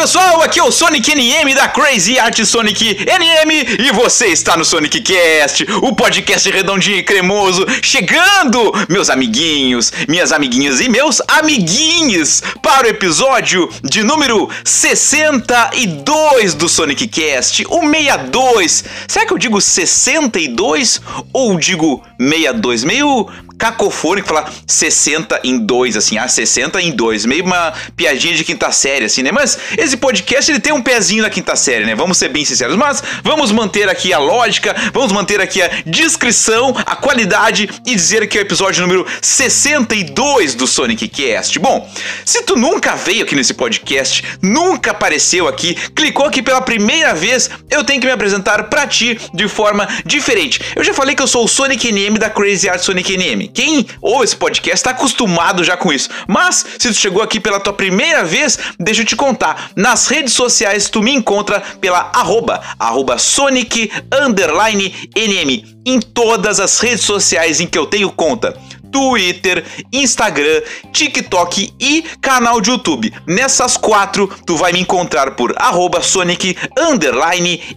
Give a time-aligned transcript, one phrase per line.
[0.00, 4.64] pessoal, aqui é o Sonic NM da Crazy Art Sonic NM e você está no
[4.64, 12.42] Sonic Cast, o podcast redondinho e cremoso, chegando, meus amiguinhos, minhas amiguinhas e meus amiguinhos,
[12.62, 18.84] para o episódio de número 62 do Sonic Cast, o 62.
[19.06, 20.98] Será que eu digo 62
[21.30, 22.84] ou digo 62?
[22.84, 23.28] Meio
[23.60, 28.72] cacofônico falar 60 em 2, assim, ah, 60 em 2, meio uma piadinha de quinta
[28.72, 29.30] série, assim, né?
[29.30, 31.94] Mas esse podcast ele tem um pezinho na quinta série, né?
[31.94, 36.74] Vamos ser bem sinceros, mas vamos manter aqui a lógica, vamos manter aqui a descrição,
[36.86, 41.58] a qualidade e dizer que é o episódio número 62 do Sonic Cast.
[41.58, 41.86] Bom,
[42.24, 47.50] se tu nunca veio aqui nesse podcast, nunca apareceu aqui, clicou aqui pela primeira vez,
[47.68, 50.60] eu tenho que me apresentar pra ti de forma diferente.
[50.74, 53.49] Eu já falei que eu sou o Sonic NM da Crazy Art Sonic NM.
[53.52, 56.08] Quem ouve esse podcast está acostumado já com isso.
[56.26, 59.70] Mas se tu chegou aqui pela tua primeira vez, deixa eu te contar.
[59.76, 65.80] Nas redes sociais tu me encontra pela arroba, arroba Sonic underline NM.
[65.84, 68.56] Em todas as redes sociais em que eu tenho conta.
[68.90, 70.62] Twitter, Instagram,
[70.92, 73.12] TikTok e canal de YouTube.
[73.26, 76.56] Nessas quatro, tu vai me encontrar por arroba Sonic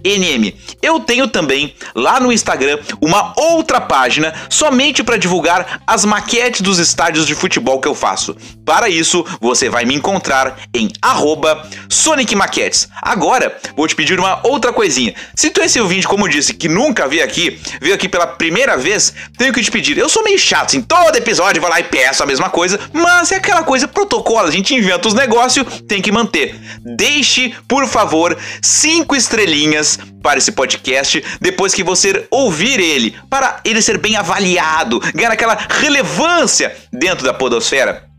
[0.04, 0.56] NM.
[0.82, 6.80] Eu tenho também lá no Instagram uma outra página somente para divulgar as maquetes dos
[6.80, 8.36] estádios de futebol que eu faço.
[8.66, 12.88] Para isso, você vai me encontrar em arroba Sonic Maquetes.
[13.02, 15.14] Agora, vou te pedir uma outra coisinha.
[15.36, 18.78] Se tu é esse ouvinte, como disse, que nunca veio aqui, veio aqui pela primeira
[18.78, 19.98] vez, tenho que te pedir.
[19.98, 23.30] Eu sou meio chato, assim, todo episódio vou lá e peço a mesma coisa, mas
[23.34, 26.58] é aquela coisa protocolo, a gente inventa os negócios, tem que manter.
[26.80, 33.82] Deixe, por favor, cinco estrelinhas para esse podcast depois que você ouvir ele, para ele
[33.82, 38.13] ser bem avaliado, ganhar aquela relevância dentro da podosfera.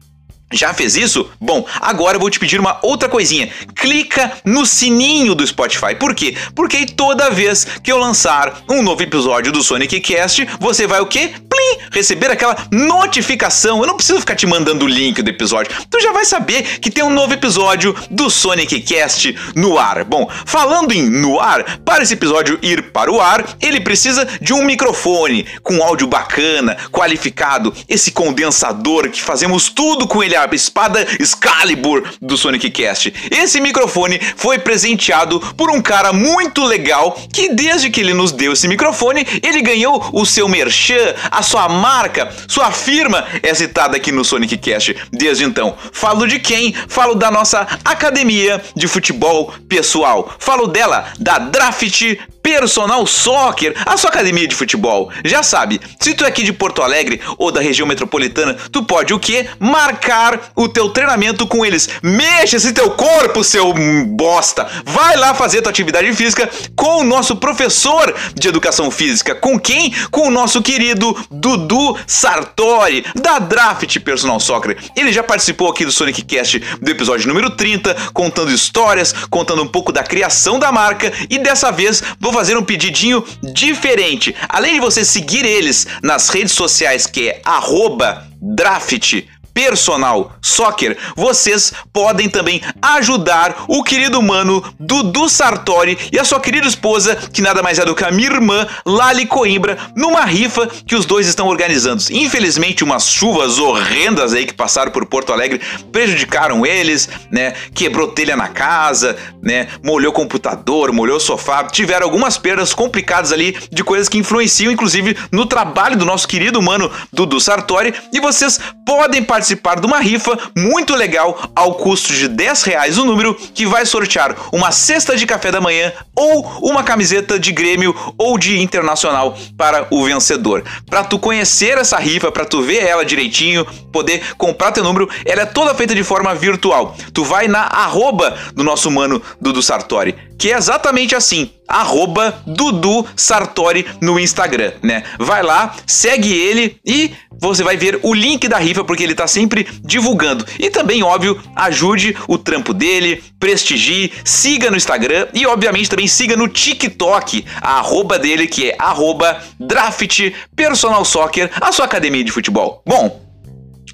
[0.54, 1.28] Já fez isso?
[1.40, 3.50] Bom, agora eu vou te pedir uma outra coisinha.
[3.74, 5.96] Clica no sininho do Spotify.
[5.98, 6.36] Por quê?
[6.54, 11.06] Porque toda vez que eu lançar um novo episódio do Sonic Cast, você vai o
[11.06, 11.32] quê?
[11.48, 11.84] Plim!
[11.90, 13.80] Receber aquela notificação.
[13.80, 15.72] Eu não preciso ficar te mandando o link do episódio.
[15.90, 20.04] Tu já vai saber que tem um novo episódio do Sonic Cast no ar.
[20.04, 24.52] Bom, falando em no ar, para esse episódio ir para o ar, ele precisa de
[24.52, 32.02] um microfone com áudio bacana, qualificado, esse condensador que fazemos tudo com ele espada Excalibur
[32.20, 33.12] do Sonic Cast.
[33.30, 38.52] Esse microfone foi presenteado por um cara muito legal que desde que ele nos deu
[38.52, 44.10] esse microfone, ele ganhou o seu merchan, a sua marca, sua firma é citada aqui
[44.10, 45.76] no Sonic Cast desde então.
[45.92, 46.74] Falo de quem?
[46.88, 50.34] Falo da nossa academia de futebol pessoal.
[50.38, 55.10] Falo dela, da Draft Personal Soccer, a sua academia de futebol.
[55.24, 59.14] Já sabe, se tu é aqui de Porto Alegre ou da região metropolitana, tu pode
[59.14, 59.48] o quê?
[59.58, 60.23] Marcar
[60.54, 61.88] o teu treinamento com eles.
[62.02, 63.72] Mexa esse teu corpo, seu
[64.06, 64.66] bosta.
[64.84, 69.34] Vai lá fazer tua atividade física com o nosso professor de educação física.
[69.34, 69.92] Com quem?
[70.10, 74.76] Com o nosso querido Dudu Sartori, da Draft Personal Soccer.
[74.96, 79.68] Ele já participou aqui do Sonic Cast do episódio número 30, contando histórias, contando um
[79.68, 84.34] pouco da criação da marca e dessa vez vou fazer um pedidinho diferente.
[84.48, 89.22] Além de você seguir eles nas redes sociais, que é arroba draft
[89.54, 96.66] Personal Soccer, vocês podem também ajudar o querido mano Dudu Sartori e a sua querida
[96.66, 100.96] esposa, que nada mais é do que a minha irmã Lali Coimbra, numa rifa que
[100.96, 102.02] os dois estão organizando.
[102.10, 105.60] Infelizmente, umas chuvas horrendas aí que passaram por Porto Alegre
[105.92, 107.54] prejudicaram eles, né?
[107.72, 109.68] Quebrou telha na casa, né?
[109.84, 115.46] Molhou computador, molhou sofá, tiveram algumas perdas complicadas ali de coisas que influenciam inclusive no
[115.46, 119.43] trabalho do nosso querido mano Dudu Sartori e vocês podem participar
[119.80, 124.34] de uma rifa muito legal ao custo de 10 reais o número que vai sortear
[124.52, 129.86] uma cesta de café da manhã ou uma camiseta de Grêmio ou de Internacional para
[129.90, 130.62] o vencedor.
[130.88, 135.42] Para tu conhecer essa rifa, para tu ver ela direitinho, poder comprar teu número, ela
[135.42, 136.96] é toda feita de forma virtual.
[137.12, 143.06] Tu vai na arroba do nosso mano Dudu Sartori, que é exatamente assim, arroba Dudu
[143.16, 145.04] Sartori no Instagram, né?
[145.18, 149.26] Vai lá, segue ele e você vai ver o link da rifa porque ele tá
[149.34, 150.46] sempre divulgando.
[150.58, 156.36] E também, óbvio, ajude o trampo dele, prestigie, siga no Instagram e obviamente também siga
[156.36, 162.30] no TikTok, a arroba dele que é arroba Draft Personal Soccer, a sua academia de
[162.30, 162.82] futebol.
[162.86, 163.24] Bom,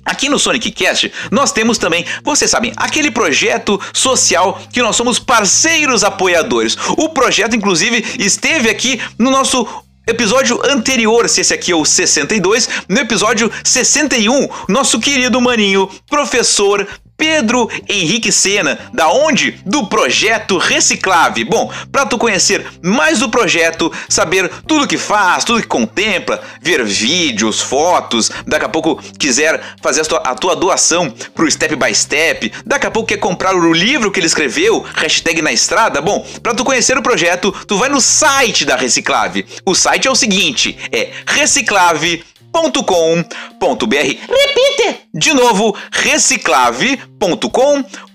[0.03, 5.19] Aqui no Sonic Cast, nós temos também, vocês sabem, aquele projeto social que nós somos
[5.19, 6.77] parceiros apoiadores.
[6.97, 9.69] O projeto, inclusive, esteve aqui no nosso
[10.11, 16.87] episódio anterior, se esse aqui é o 62, no episódio 61, nosso querido maninho, professor
[17.21, 19.61] Pedro Henrique Sena, da onde?
[19.67, 21.45] Do projeto Reciclave.
[21.45, 26.83] Bom, para tu conhecer mais do projeto, saber tudo que faz, tudo que contempla, ver
[26.83, 31.95] vídeos, fotos, daqui a pouco quiser fazer a tua, a tua doação pro Step by
[31.95, 36.27] Step, daqui a pouco quer comprar o livro que ele escreveu, hashtag na estrada, bom,
[36.43, 39.45] para tu conhecer o projeto, tu vai no site da Reciclave.
[39.67, 44.19] O site é o seguinte, é reciclave reciclave.com.br.
[44.29, 45.09] Repite!
[45.13, 48.10] De novo, reciclave.com.br.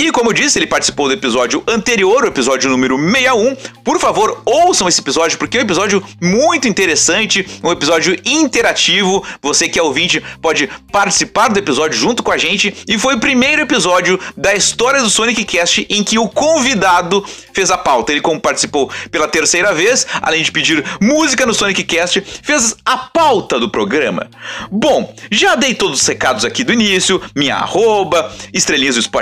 [0.00, 3.54] E como eu disse, ele participou do episódio anterior, o episódio número 61.
[3.84, 9.24] Por favor, ouçam esse episódio porque é um episódio muito interessante, um episódio interativo.
[9.40, 13.20] Você que é ouvinte pode participar do episódio junto com a gente e foi o
[13.20, 18.10] primeiro episódio da história do Sonic Cast em que o convidado fez a pauta.
[18.10, 22.96] Ele como participou pela terceira vez, além de pedir música no Sonic Cast, fez a
[22.96, 24.28] pauta do programa.
[24.70, 29.19] Bom, já dei todos os recados aqui do início, minha arroba, estrelinhas do Spotify,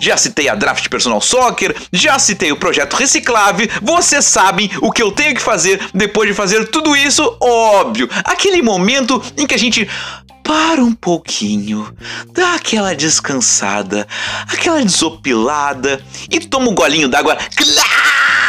[0.00, 5.02] já citei a Draft Personal Soccer, já citei o projeto Reciclave, vocês sabem o que
[5.02, 9.58] eu tenho que fazer depois de fazer tudo isso, óbvio, aquele momento em que a
[9.58, 9.88] gente
[10.42, 11.92] para um pouquinho,
[12.32, 14.06] dá aquela descansada,
[14.46, 17.36] aquela desopilada e toma um golinho d'água.
[17.56, 18.45] Claro!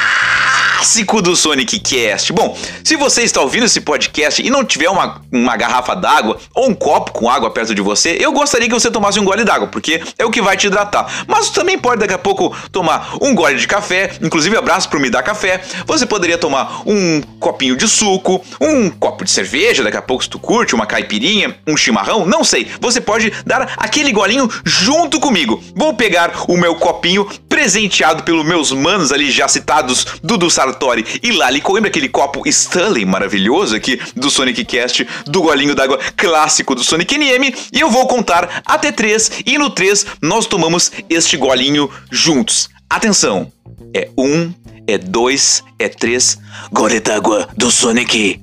[0.87, 2.31] Clássico do Sonic Cast.
[2.31, 6.69] Bom, se você está ouvindo esse podcast e não tiver uma, uma garrafa d'água ou
[6.69, 9.67] um copo com água perto de você, eu gostaria que você tomasse um gole d'água,
[9.67, 11.25] porque é o que vai te hidratar.
[11.27, 15.09] Mas também pode daqui a pouco tomar um gole de café, inclusive abraço pro Me
[15.09, 15.61] Dá Café.
[15.85, 20.29] Você poderia tomar um copinho de suco, um copo de cerveja, daqui a pouco se
[20.29, 22.65] tu curte, uma caipirinha, um chimarrão, não sei.
[22.79, 25.61] Você pode dar aquele golinho junto comigo.
[25.75, 31.03] Vou pegar o meu copinho presenteado pelos meus manos ali já citados, Dudu Sar Sartori
[31.23, 36.75] e Lali Coimbra, aquele copo Stanley maravilhoso aqui do Sonic Cast, do golinho d'água clássico
[36.75, 41.35] do Sonic NM, e eu vou contar até três, e no três nós tomamos este
[41.35, 42.69] golinho juntos.
[42.87, 43.51] Atenção!
[43.91, 44.53] É um,
[44.85, 46.37] é dois, é três,
[46.71, 48.39] gole d'água do Sonic.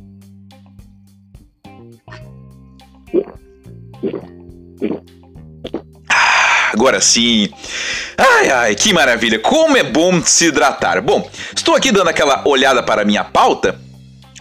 [6.75, 7.49] Agora sim.
[8.19, 9.39] Ai, ai, que maravilha!
[9.39, 11.01] Como é bom se hidratar.
[11.01, 13.81] Bom, estou aqui dando aquela olhada para a minha pauta.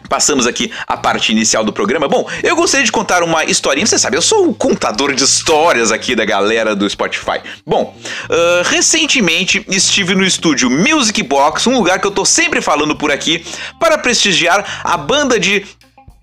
[0.10, 2.08] Passamos aqui a parte inicial do programa.
[2.08, 3.86] Bom, eu gostaria de contar uma historinha.
[3.86, 7.40] Você sabe, eu sou o contador de histórias aqui da galera do Spotify.
[7.66, 7.96] Bom,
[8.30, 13.12] uh, recentemente estive no estúdio Music Box, um lugar que eu tô sempre falando por
[13.12, 13.44] aqui,
[13.80, 15.66] para prestigiar a banda de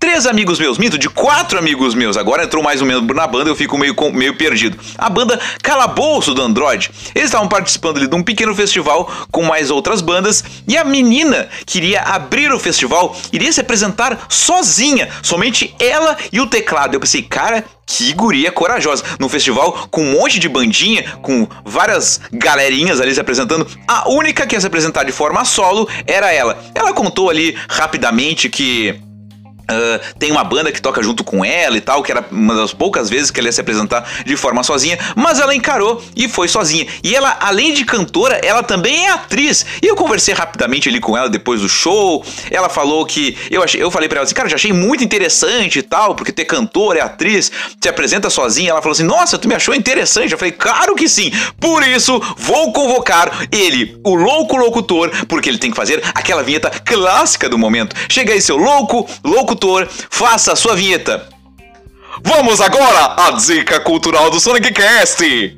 [0.01, 2.17] três amigos meus, minto, de quatro amigos meus.
[2.17, 4.75] Agora entrou mais um membro na banda, eu fico meio, meio perdido.
[4.97, 6.89] A banda Calabouço do Android.
[7.13, 11.47] Eles estavam participando ali de um pequeno festival com mais outras bandas e a menina
[11.67, 16.95] queria abrir o festival, iria se apresentar sozinha, somente ela e o teclado.
[16.95, 19.03] Eu pensei, cara, que guria corajosa.
[19.19, 24.47] Num festival com um monte de bandinha, com várias galerinhas ali se apresentando, a única
[24.47, 26.57] que ia se apresentar de forma solo era ela.
[26.73, 28.99] Ela contou ali rapidamente que
[29.71, 32.73] Uh, tem uma banda que toca junto com ela e tal, que era uma das
[32.73, 36.47] poucas vezes que ela ia se apresentar de forma sozinha, mas ela encarou e foi
[36.47, 36.85] sozinha.
[37.03, 39.65] E ela, além de cantora, ela também é atriz.
[39.81, 42.23] E eu conversei rapidamente ali com ela depois do show.
[42.49, 45.79] Ela falou que eu achei, eu falei para ela assim, cara, já achei muito interessante
[45.79, 48.71] e tal, porque ter cantora, é atriz, se apresenta sozinha.
[48.71, 51.31] Ela falou assim: "Nossa, tu me achou interessante?" Eu falei: "Claro que sim.
[51.59, 56.69] Por isso, vou convocar ele, o louco locutor, porque ele tem que fazer aquela vinheta
[56.83, 57.95] clássica do momento.
[58.09, 61.27] Chega aí, seu louco, locutor locutor, faça a sua vinheta.
[62.23, 65.57] Vamos agora à dica cultural do Sonic Cast.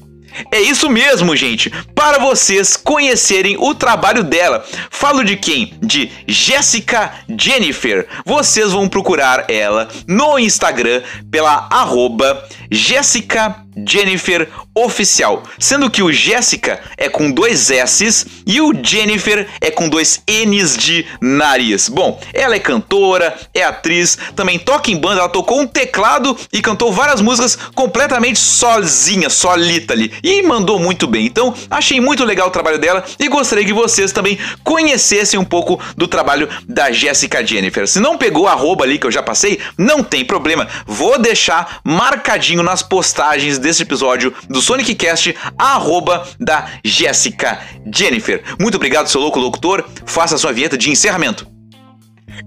[0.51, 1.69] É isso mesmo, gente.
[1.93, 4.65] Para vocês conhecerem o trabalho dela.
[4.89, 5.77] Falo de quem?
[5.81, 8.07] De Jessica Jennifer.
[8.25, 16.80] Vocês vão procurar ela no Instagram pela arroba Jessica Jennifer Oficial, sendo que o Jéssica
[16.98, 21.89] é com dois S's e o Jennifer é com dois N's de nariz.
[21.89, 26.62] Bom, ela é cantora, é atriz, também toca em banda, ela tocou um teclado e
[26.62, 31.25] cantou várias músicas completamente sozinha, solita ali, e mandou muito bem.
[31.25, 35.80] Então, achei muito legal o trabalho dela e gostaria que vocês também conhecessem um pouco
[35.96, 37.88] do trabalho da Jéssica Jennifer.
[37.88, 41.80] Se não pegou a arroba ali que eu já passei, não tem problema, vou deixar
[41.84, 47.60] marcadinho nas postagens desse episódio do Sonic Cast, arroba da Jéssica
[47.91, 48.43] Jennifer.
[48.60, 49.84] Muito obrigado, seu louco locutor.
[50.05, 51.48] Faça a sua vinheta de encerramento.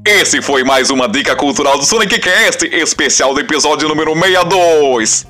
[0.05, 5.27] Esse foi mais uma dica cultural do Sonic Cast, especial do episódio número 62.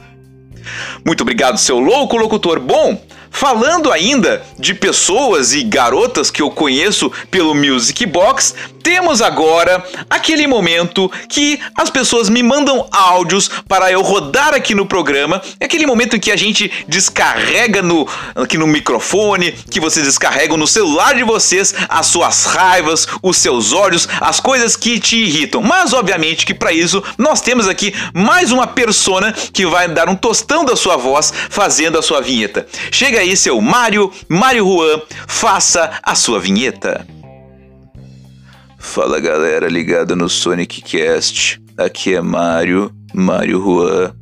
[1.07, 2.59] Muito obrigado, seu louco locutor.
[2.59, 3.00] Bom,
[3.38, 10.47] Falando ainda de pessoas e garotas que eu conheço pelo Music Box, temos agora aquele
[10.47, 15.43] momento que as pessoas me mandam áudios para eu rodar aqui no programa.
[15.61, 20.57] É aquele momento em que a gente descarrega no, aqui no microfone, que vocês descarregam
[20.57, 25.61] no celular de vocês as suas raivas, os seus ódios, as coisas que te irritam.
[25.61, 30.16] Mas obviamente que para isso nós temos aqui mais uma persona que vai dar um
[30.16, 32.66] tostão da sua voz fazendo a sua vinheta.
[32.93, 37.06] Chega aí aí, seu Mário, Mário Juan, faça a sua vinheta.
[38.78, 44.14] Fala galera ligada no Sonic Cast, aqui é Mário, Mário Juan,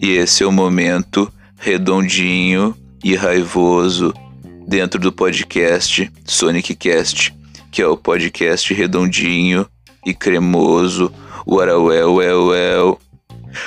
[0.00, 4.12] e esse é o momento redondinho e raivoso
[4.68, 7.34] dentro do podcast Sonic Cast,
[7.70, 9.66] que é o podcast redondinho
[10.04, 11.10] e cremoso.
[11.46, 13.00] Uau, well, well, well.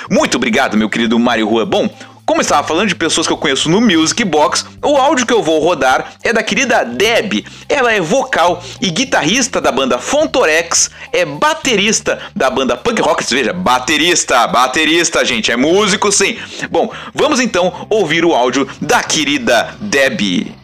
[0.08, 1.66] Muito obrigado, meu querido Mário Juan.
[1.66, 1.90] Bom,
[2.26, 5.42] como estava falando de pessoas que eu conheço no Music Box, o áudio que eu
[5.42, 7.44] vou rodar é da querida Deb.
[7.68, 13.30] Ela é vocal e guitarrista da banda Fontorex, é baterista da banda Punk Rockets.
[13.30, 16.38] Veja, baterista, baterista, gente, é músico sim.
[16.70, 20.54] Bom, vamos então ouvir o áudio da querida Deb.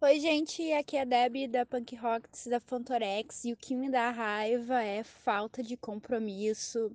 [0.00, 3.90] Oi, gente, aqui é a Deb da Punk Rocks da Fontorex e o que me
[3.90, 6.92] dá raiva é falta de compromisso.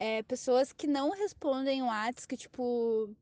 [0.00, 3.14] É, pessoas que não respondem o WhatsApp, que tipo,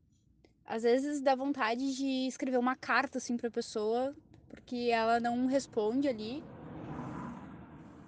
[0.64, 4.14] às vezes dá vontade de escrever uma carta assim pra pessoa,
[4.48, 6.42] porque ela não responde ali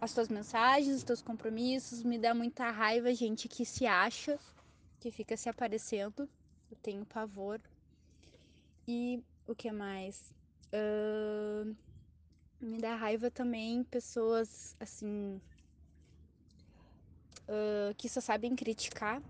[0.00, 2.02] as tuas mensagens, os teus compromissos.
[2.02, 4.38] Me dá muita raiva, gente que se acha,
[4.98, 6.28] que fica se aparecendo.
[6.70, 7.60] Eu tenho pavor.
[8.88, 10.32] E o que mais?
[10.72, 11.76] Uh,
[12.60, 15.40] me dá raiva também pessoas assim
[17.50, 19.20] uh, que só sabem criticar,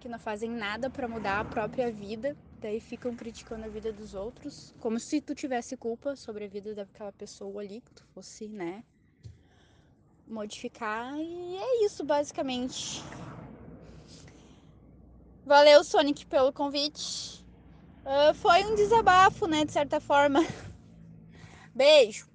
[0.00, 4.14] que não fazem nada para mudar a própria vida, daí ficam criticando a vida dos
[4.14, 8.48] outros, como se tu tivesse culpa sobre a vida daquela pessoa ali, que tu fosse,
[8.48, 8.82] né,
[10.26, 11.14] modificar.
[11.18, 13.02] E é isso basicamente.
[15.44, 17.44] Valeu, Sonic, pelo convite.
[18.04, 20.40] Uh, foi um desabafo, né, de certa forma.
[21.74, 22.28] Beijo!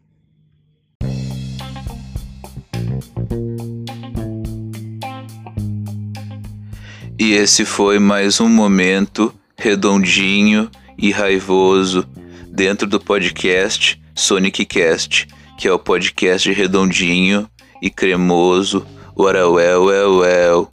[7.23, 12.05] E esse foi mais um momento redondinho e raivoso
[12.49, 17.49] dentro do podcast Sonic Cast, que é o podcast redondinho
[17.81, 18.85] e cremoso.
[19.15, 20.69] Ora, well, well, well.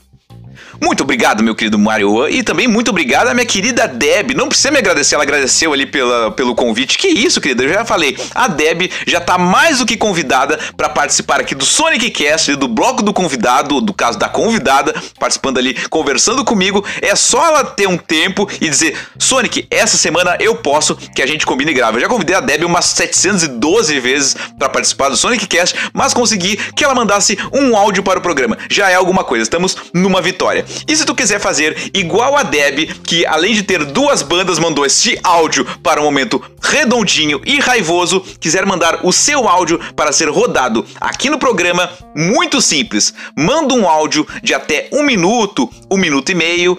[0.83, 2.27] Muito obrigado, meu querido Mario.
[2.27, 4.31] E também muito obrigado à minha querida Deb.
[4.33, 6.97] Não precisa me agradecer, ela agradeceu ali pela, pelo convite.
[6.97, 7.63] Que isso, querida?
[7.63, 8.17] Eu já falei.
[8.33, 12.67] A Deb já tá mais do que convidada para participar aqui do Sonic Cast, do
[12.67, 16.83] bloco do convidado, do caso da convidada, participando ali, conversando comigo.
[16.99, 21.27] É só ela ter um tempo e dizer: Sonic, essa semana eu posso, que a
[21.27, 21.97] gente combina e grava.
[21.97, 26.57] Eu já convidei a Deb umas 712 vezes para participar do Sonic Cast, mas consegui
[26.75, 28.57] que ela mandasse um áudio para o programa.
[28.67, 30.65] Já é alguma coisa, estamos numa vitória.
[30.87, 34.85] E se tu quiser fazer igual a Deb, que além de ter duas bandas mandou
[34.85, 40.29] este áudio para um momento redondinho e raivoso, quiser mandar o seu áudio para ser
[40.29, 43.13] rodado aqui no programa, muito simples.
[43.35, 46.77] Manda um áudio de até um minuto, um minuto e meio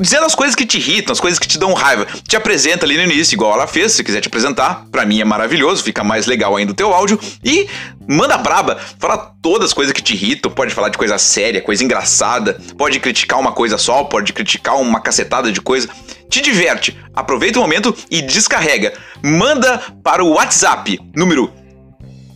[0.00, 2.06] dizendo as coisas que te irritam, as coisas que te dão raiva.
[2.26, 4.86] Te apresenta ali no início, igual ela fez, se quiser te apresentar.
[4.90, 7.18] Pra mim é maravilhoso, fica mais legal ainda o teu áudio.
[7.44, 7.68] E
[8.06, 10.50] manda braba, fala todas as coisas que te irritam.
[10.50, 12.60] Pode falar de coisa séria, coisa engraçada.
[12.76, 15.88] Pode criticar uma coisa só, pode criticar uma cacetada de coisa.
[16.30, 18.94] Te diverte, aproveita o momento e descarrega.
[19.22, 21.52] Manda para o WhatsApp, número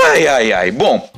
[0.05, 0.71] Ai, ai, ai.
[0.71, 1.10] Bom,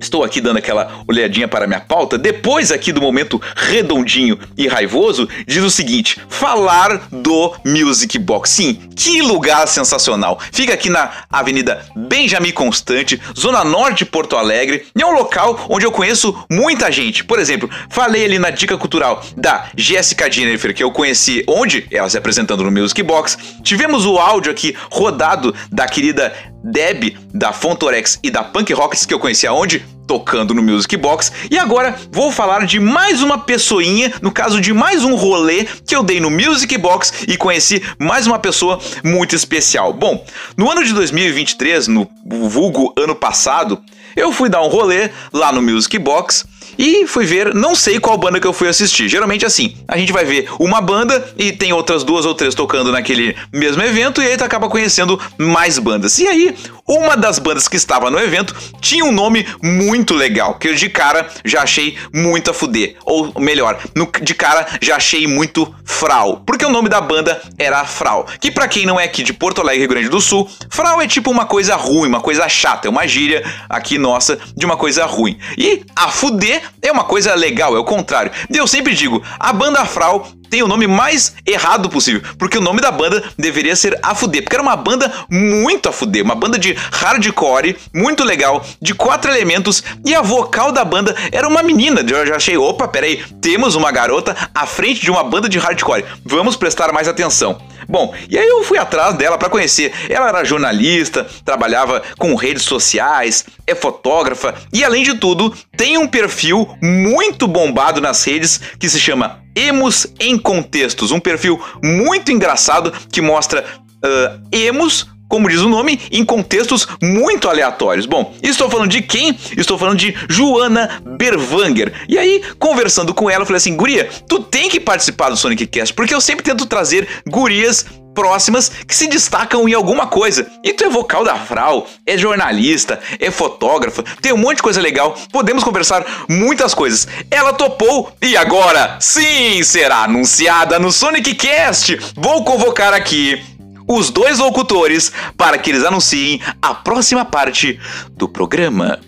[0.00, 2.16] Estou aqui dando aquela olhadinha para minha pauta.
[2.16, 8.50] Depois aqui do momento redondinho e raivoso, diz o seguinte: falar do Music Box.
[8.50, 10.40] Sim, que lugar sensacional.
[10.52, 15.66] Fica aqui na Avenida Benjamin Constante, Zona Norte de Porto Alegre, e é um local
[15.68, 17.24] onde eu conheço muita gente.
[17.24, 22.08] Por exemplo, falei ali na dica cultural da Jéssica Jennifer, que eu conheci onde ela
[22.08, 23.36] se apresentando no Music Box.
[23.62, 29.14] Tivemos o áudio aqui rodado da querida Deb, da Fontorex e da Punk Rocks, que
[29.14, 29.84] eu conheci aonde?
[30.06, 31.30] Tocando no Music Box.
[31.50, 35.94] E agora vou falar de mais uma pessoinha, no caso de mais um rolê que
[35.94, 39.92] eu dei no Music Box e conheci mais uma pessoa muito especial.
[39.92, 40.24] Bom,
[40.56, 43.80] no ano de 2023, no vulgo ano passado,
[44.16, 46.44] eu fui dar um rolê lá no Music Box
[46.78, 49.08] e fui ver, não sei qual banda que eu fui assistir.
[49.08, 52.92] Geralmente assim, a gente vai ver uma banda e tem outras duas ou três tocando
[52.92, 56.18] naquele mesmo evento e aí tu acaba conhecendo mais bandas.
[56.18, 56.56] E aí,
[56.86, 60.88] uma das bandas que estava no evento tinha um nome muito legal, que eu de
[60.88, 62.96] cara já achei muito a fuder.
[63.04, 67.84] Ou melhor, no, de cara já achei muito Frau, porque o nome da banda era
[67.84, 71.00] Frau, que para quem não é aqui de Porto Alegre, Rio Grande do Sul, Frau
[71.00, 74.76] é tipo uma coisa ruim, uma coisa chata, é uma gíria aqui nossa de uma
[74.76, 75.38] coisa ruim.
[75.56, 78.30] E a fuder é uma coisa legal, é o contrário.
[78.52, 82.80] Eu sempre digo, a banda Frau tem o nome mais errado possível, porque o nome
[82.80, 86.58] da banda deveria ser A Fuder, porque era uma banda muito a fuder, uma banda
[86.58, 92.00] de hardcore, muito legal, de quatro elementos, e a vocal da banda era uma menina.
[92.00, 96.04] Eu já achei, opa, peraí, temos uma garota à frente de uma banda de hardcore,
[96.24, 97.60] vamos prestar mais atenção.
[97.88, 99.92] Bom, e aí eu fui atrás dela para conhecer.
[100.10, 106.06] Ela era jornalista, trabalhava com redes sociais, é fotógrafa e além de tudo, tem um
[106.06, 112.92] perfil muito bombado nas redes que se chama Emos em Contextos, um perfil muito engraçado
[113.10, 113.64] que mostra
[114.04, 118.06] uh, emos como diz o nome, em contextos muito aleatórios.
[118.06, 119.38] Bom, estou falando de quem?
[119.56, 121.92] Estou falando de Joana Berwanger.
[122.08, 125.66] E aí, conversando com ela, eu falei assim: Guria, tu tem que participar do Sonic
[125.66, 127.84] Cast, porque eu sempre tento trazer gurias
[128.18, 130.50] próximas que se destacam em alguma coisa.
[130.64, 134.80] E tu é vocal da Frau, é jornalista, é fotógrafa, tem um monte de coisa
[134.80, 137.06] legal, podemos conversar muitas coisas.
[137.30, 141.96] Ela topou e agora, sim, será anunciada no Sonic Cast.
[142.16, 143.40] Vou convocar aqui
[143.86, 147.78] os dois locutores para que eles anunciem a próxima parte
[148.10, 148.98] do programa.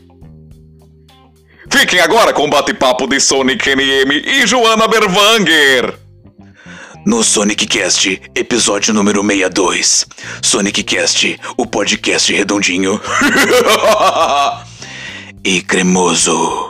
[1.68, 5.99] Fiquem agora com o bate-papo de Sonic NM e Joana Berwanger.
[7.06, 10.06] No Sonic Cast, episódio número 62.
[10.42, 13.00] Sonic Cast, o podcast redondinho
[15.42, 16.69] e cremoso.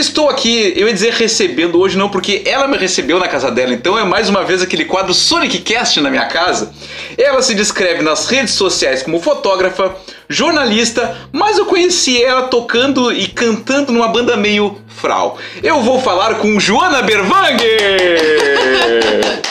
[0.00, 3.72] Estou aqui, eu ia dizer recebendo hoje não, porque ela me recebeu na casa dela,
[3.72, 6.72] então é mais uma vez aquele quadro Sonic Cast na minha casa.
[7.16, 9.94] Ela se descreve nas redes sociais como fotógrafa,
[10.28, 15.38] jornalista, mas eu conheci ela tocando e cantando numa banda meio frau.
[15.62, 17.60] Eu vou falar com Joana Berwanger!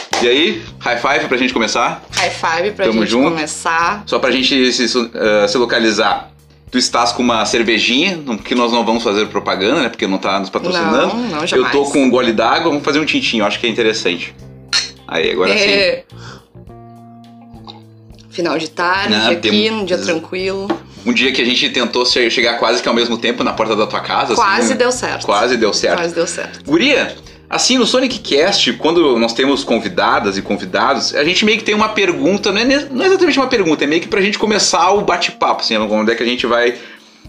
[0.22, 2.04] e aí, high five pra gente começar?
[2.12, 3.32] High five pra Tamo gente junto.
[3.32, 4.04] começar.
[4.06, 6.32] Só pra gente se, uh, se localizar.
[6.72, 9.90] Tu estás com uma cervejinha, que nós não vamos fazer propaganda, né?
[9.90, 11.08] Porque não tá nos patrocinando.
[11.08, 11.72] Não, não, Eu jamais.
[11.72, 14.36] tô com um gole d'água, vamos fazer um tintinho, acho que é interessante.
[15.08, 15.64] Aí, agora sim.
[15.64, 16.04] É...
[18.30, 20.68] Final de tarde, Não, aqui, tem- num dia tranquilo.
[21.06, 23.76] Um dia que a gente tentou che- chegar quase que ao mesmo tempo na porta
[23.76, 24.34] da tua casa.
[24.34, 24.76] assim, Quase né?
[24.76, 25.26] deu certo.
[25.26, 25.98] Quase deu certo.
[25.98, 26.64] Quase deu certo.
[26.66, 27.16] Guria,
[27.50, 31.74] assim, no Sonic Cast, quando nós temos convidadas e convidados, a gente meio que tem
[31.74, 34.92] uma pergunta, não é, não é exatamente uma pergunta, é meio que pra gente começar
[34.92, 36.76] o bate-papo, assim, onde é que a gente vai.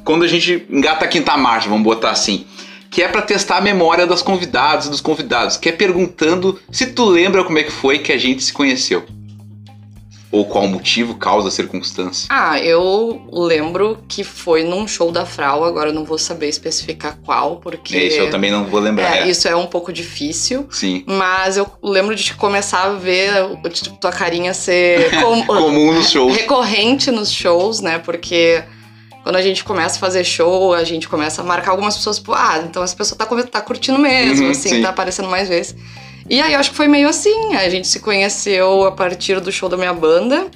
[0.04, 2.44] Quando a gente engata a quinta marcha, vamos botar assim.
[2.90, 6.86] que é pra testar a memória das convidadas e dos convidados, que é perguntando se
[6.86, 9.04] tu lembra como é que foi que a gente se conheceu.
[10.32, 12.28] Ou qual motivo, causa, circunstância.
[12.30, 17.18] Ah, eu lembro que foi num show da Frau, agora eu não vou saber especificar
[17.24, 17.98] qual, porque.
[17.98, 19.16] Isso eu também não vou lembrar.
[19.16, 19.28] É, é.
[19.28, 20.68] isso é um pouco difícil.
[20.70, 21.02] Sim.
[21.04, 23.32] Mas eu lembro de começar a ver
[23.72, 26.36] tipo, tua carinha ser com- Comum nos shows.
[26.36, 27.98] recorrente nos shows, né?
[27.98, 28.62] Porque
[29.24, 32.32] quando a gente começa a fazer show, a gente começa a marcar algumas pessoas, tipo,
[32.34, 34.80] ah, então essa pessoa tá, tá curtindo mesmo, Uhum, assim, sim.
[34.82, 35.74] tá aparecendo mais vezes.
[36.30, 39.50] E aí eu acho que foi meio assim, a gente se conheceu a partir do
[39.50, 40.46] show da minha banda.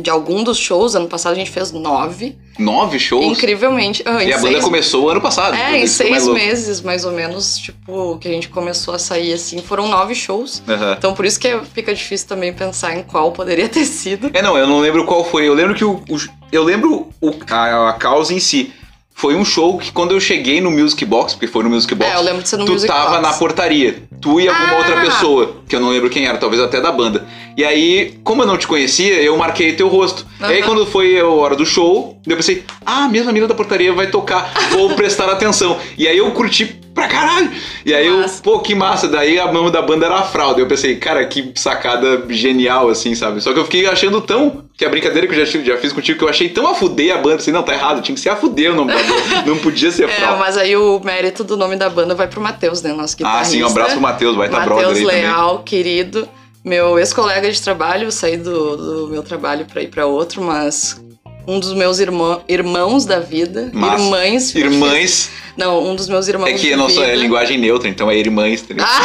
[0.00, 2.38] De algum dos shows, ano passado a gente fez nove.
[2.56, 3.24] Nove shows?
[3.26, 4.00] Incrivelmente.
[4.06, 5.56] Ah, E a banda começou ano passado.
[5.56, 6.40] É, em mais seis louco.
[6.40, 9.58] meses, mais ou menos, tipo, que a gente começou a sair assim.
[9.60, 10.62] Foram nove shows.
[10.96, 14.30] Então por isso que fica difícil também pensar em qual poderia ter sido.
[14.32, 15.48] É, não, eu não lembro qual foi.
[15.48, 15.94] Eu lembro que o.
[16.08, 18.72] o- eu lembro o- a, a causa em si.
[19.18, 22.08] Foi um show que quando eu cheguei no Music Box, porque foi no Music Box,
[22.08, 23.22] É, eu lembro de ser no tu Music tava Box.
[23.22, 24.02] na portaria.
[24.20, 24.78] Tu e alguma Ah!
[24.78, 27.26] outra pessoa, que eu não lembro quem era, talvez até da banda.
[27.56, 30.24] E aí, como eu não te conhecia, eu marquei teu rosto.
[30.40, 33.54] E aí, quando foi a hora do show, eu pensei, ah, a mesma mina da
[33.56, 35.76] portaria vai tocar, vou prestar atenção.
[35.98, 37.50] E aí eu curti pra caralho.
[37.84, 39.08] E aí eu, pô, que massa.
[39.08, 40.60] Daí a mão da banda era a fralda.
[40.60, 43.40] Eu pensei, cara, que sacada genial, assim, sabe?
[43.40, 44.64] Só que eu fiquei achando tão.
[44.78, 47.12] Que a brincadeira que eu já, já fiz contigo, que eu achei tão a fuder
[47.12, 47.36] a banda.
[47.38, 49.42] Pensei, não, tá errado, tinha que ser a fuder o nome da banda.
[49.44, 50.36] Não podia ser É, fralda.
[50.38, 52.92] mas aí o mérito do nome da banda vai pro Matheus, né?
[52.92, 53.52] Nosso Ah, guitarrista.
[53.56, 55.22] sim, um abraço pro Matheus, vai estar brother Matheus aí também.
[55.22, 56.28] Leal, querido.
[56.64, 61.02] Meu ex-colega de trabalho, eu saí do, do meu trabalho pra ir pra outro, mas
[61.48, 63.70] um dos meus irmã, irmãos da vida.
[63.72, 64.02] Massa.
[64.04, 64.54] Irmãs.
[64.54, 66.48] Irmãs, Não, um dos meus irmãos.
[66.50, 67.14] é que de não é vida.
[67.14, 68.62] linguagem neutra, então é irmãs?
[68.78, 69.00] Ah,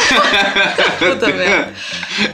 [0.99, 1.73] puta merda.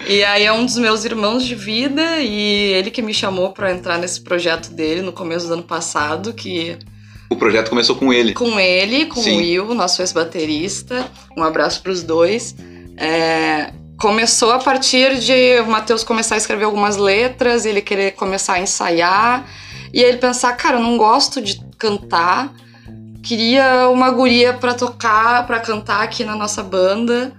[0.07, 3.71] E aí é um dos meus irmãos de vida e ele que me chamou pra
[3.71, 6.75] entrar nesse projeto dele no começo do ano passado, que
[7.29, 8.33] O projeto começou com ele.
[8.33, 9.35] com ele, com Sim.
[9.35, 11.05] o Will, nosso ex-baterista.
[11.37, 12.55] Um abraço pros dois.
[12.97, 18.53] É, começou a partir de o Matheus começar a escrever algumas letras, ele querer começar
[18.53, 19.45] a ensaiar.
[19.93, 22.53] E ele pensar, cara, eu não gosto de cantar.
[23.23, 27.33] Queria uma guria pra tocar, pra cantar aqui na nossa banda.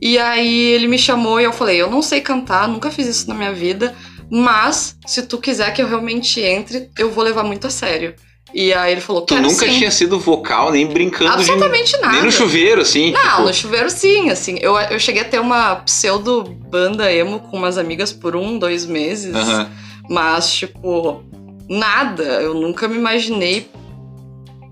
[0.00, 3.28] E aí ele me chamou e eu falei, eu não sei cantar, nunca fiz isso
[3.28, 3.94] na minha vida,
[4.30, 8.14] mas se tu quiser que eu realmente entre, eu vou levar muito a sério.
[8.54, 9.78] E aí ele falou, Tu quero nunca sim.
[9.78, 12.00] tinha sido vocal, nem brincando Absolutamente de.
[12.00, 12.12] nada.
[12.14, 13.10] Nem no chuveiro, assim.
[13.10, 14.58] Não, tipo, no chuveiro sim, assim.
[14.60, 18.86] Eu, eu cheguei a ter uma pseudo banda emo com umas amigas por um, dois
[18.86, 19.34] meses.
[19.34, 19.70] aham.
[20.08, 21.24] Mas, tipo,
[21.68, 22.24] nada.
[22.24, 23.68] Eu nunca me imaginei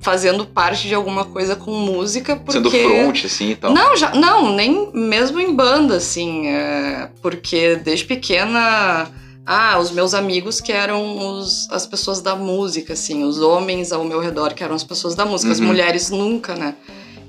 [0.00, 2.52] fazendo parte de alguma coisa com música, porque...
[2.52, 3.72] Sendo front, assim e tal.
[3.72, 6.46] Não, já, não, nem mesmo em banda, assim.
[6.48, 9.08] é, porque desde pequena.
[9.46, 14.02] Ah, os meus amigos que eram os- as pessoas da música, assim, os homens ao
[14.02, 15.66] meu redor que eram as pessoas da música, as Uhum.
[15.66, 16.74] mulheres nunca, né?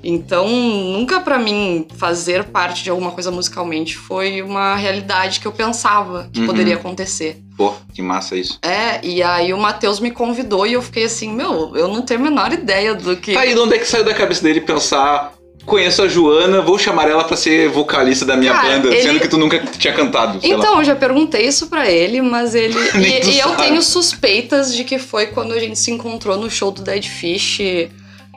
[0.08, 5.52] Então, nunca pra mim fazer parte de alguma coisa musicalmente foi uma realidade que eu
[5.52, 6.46] pensava que Uhum.
[6.46, 7.38] poderia acontecer.
[7.56, 8.58] Pô, que massa isso.
[8.62, 12.20] É, e aí o Matheus me convidou e eu fiquei assim, meu, eu não tenho
[12.20, 13.32] a menor ideia do que.
[13.32, 15.32] Tá aí de onde é que saiu da cabeça dele pensar.
[15.64, 19.18] Conheço a Joana, vou chamar ela pra ser vocalista da minha Cara, banda, ele- sendo
[19.18, 20.40] que tu nunca tinha cantado.
[20.40, 20.58] sei lá.
[20.60, 22.76] Então, eu já perguntei isso pra ele, mas ele.
[22.94, 26.70] E, e eu tenho suspeitas de que foi quando a gente se encontrou no show
[26.70, 27.58] do Dead Fish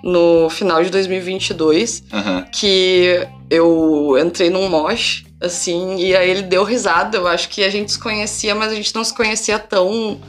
[0.04, 2.46] no final de 2022, Aham.
[2.52, 7.18] que eu entrei num mosh, assim, e aí ele deu risada.
[7.18, 10.20] Eu acho que a gente se conhecia, mas a gente não se conhecia tão.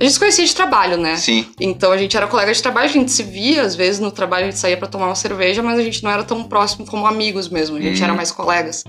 [0.00, 1.16] A gente se conhecia de trabalho, né?
[1.16, 1.44] Sim.
[1.58, 4.44] Então a gente era colega de trabalho, a gente se via, às vezes no trabalho
[4.46, 7.04] a gente saía pra tomar uma cerveja, mas a gente não era tão próximo como
[7.06, 8.04] amigos mesmo, a gente Hum.
[8.04, 8.84] era mais colegas.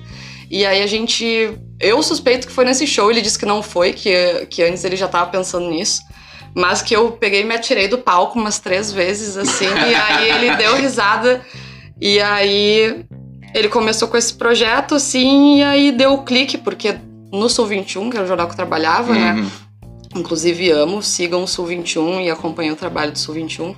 [0.51, 1.57] E aí a gente.
[1.79, 4.95] Eu suspeito que foi nesse show, ele disse que não foi, que, que antes ele
[4.95, 6.01] já tava pensando nisso.
[6.55, 10.29] Mas que eu peguei e me atirei do palco umas três vezes, assim, e aí
[10.29, 11.41] ele deu risada.
[12.01, 13.05] E aí
[13.53, 16.95] ele começou com esse projeto, assim, e aí deu o clique, porque
[17.31, 19.33] no Sul 21, que era o jornal que eu trabalhava, né?
[19.33, 19.49] Uhum.
[20.15, 23.75] Inclusive amo, sigam o Sul 21 e acompanhem o trabalho do Sul 21.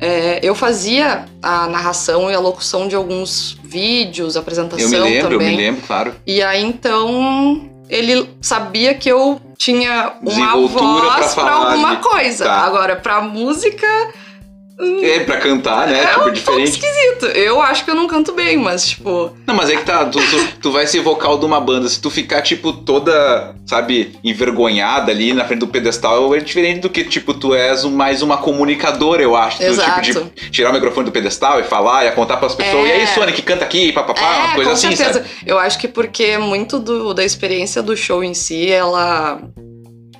[0.00, 5.30] É, eu fazia a narração e a locução de alguns vídeos, apresentação Eu me lembro,
[5.30, 5.48] também.
[5.48, 6.14] eu me lembro, claro.
[6.26, 12.44] E aí então ele sabia que eu tinha uma voz pra, falar alguma de- coisa.
[12.44, 12.54] Tá.
[12.64, 13.86] Agora, pra música,
[15.02, 15.98] É, pra cantar, né?
[15.98, 16.70] é tipo, um pouco diferente.
[16.70, 17.26] esquisito.
[17.26, 19.30] Eu acho que eu não canto bem, mas tipo.
[19.46, 22.00] Não, mas é que tá, tu, tu, tu vai ser vocal de uma banda, se
[22.00, 27.04] tu ficar, tipo, toda, sabe, envergonhada ali na frente do pedestal, é diferente do que,
[27.04, 29.58] tipo, tu és mais uma comunicadora, eu acho.
[29.58, 30.00] Tu, Exato.
[30.02, 32.88] tipo, de tirar o microfone do pedestal e falar, e contar pras pessoas, É.
[32.88, 35.20] e aí, Sonic, canta aqui, papapá, é, uma coisa com assim, certeza.
[35.20, 35.30] sabe?
[35.46, 39.40] Eu acho que porque muito do- da experiência do show em si, ela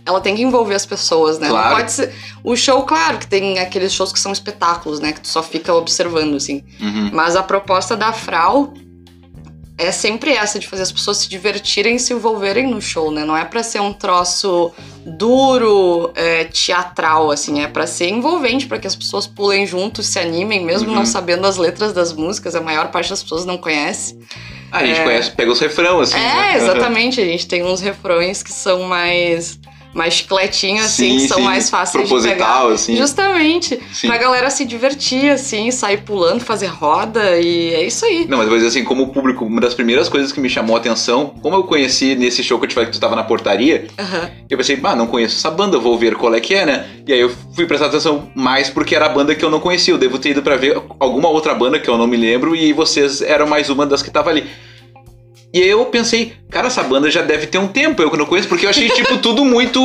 [0.07, 1.49] ela tem que envolver as pessoas, né?
[1.49, 1.69] Claro.
[1.71, 2.12] Não pode ser.
[2.43, 5.12] O show, claro, que tem aqueles shows que são espetáculos, né?
[5.12, 6.62] Que tu só fica observando, assim.
[6.81, 7.11] Uhum.
[7.12, 8.75] Mas a proposta da Frau
[9.77, 13.25] é sempre essa, de fazer as pessoas se divertirem e se envolverem no show, né?
[13.25, 14.71] Não é pra ser um troço
[15.19, 17.62] duro, é, teatral, assim.
[17.62, 20.95] É pra ser envolvente, pra que as pessoas pulem junto, se animem, mesmo Uhum.
[20.97, 22.55] não sabendo as letras das músicas.
[22.55, 24.19] A maior parte das pessoas não conhece.
[24.71, 25.05] Ah, a gente É.
[25.05, 26.14] conhece, pega os refrão, assim.
[26.14, 26.53] né?
[26.53, 27.21] É, exatamente.
[27.21, 29.59] A gente tem uns refrões que são mais
[29.94, 31.44] mais chicletinho, assim, Sim, que são sim.
[31.44, 32.66] mais fáceis de pegar.
[32.66, 32.96] assim.
[32.96, 33.80] Justamente.
[33.92, 34.09] Sim.
[34.09, 38.26] Pra galera se divertir, assim, sair pulando, fazer roda, e é isso aí.
[38.28, 40.78] Não, mas vou dizer assim, como público, uma das primeiras coisas que me chamou a
[40.80, 43.87] atenção, como eu conheci nesse show que eu te falei que tu tava na portaria,
[43.98, 44.30] Aham.
[44.50, 46.87] eu pensei, ah, não conheço essa banda, vou ver qual é que é, né?
[47.07, 49.94] E aí eu fui prestar atenção mais porque era a banda que eu não conhecia.
[49.94, 52.72] Eu devo ter ido pra ver alguma outra banda que eu não me lembro e
[52.72, 54.44] vocês eram mais uma das que tava ali.
[55.55, 58.27] E aí eu pensei, cara, essa banda já deve ter um tempo, eu que não
[58.27, 59.81] conheço, porque eu achei, tipo, tudo muito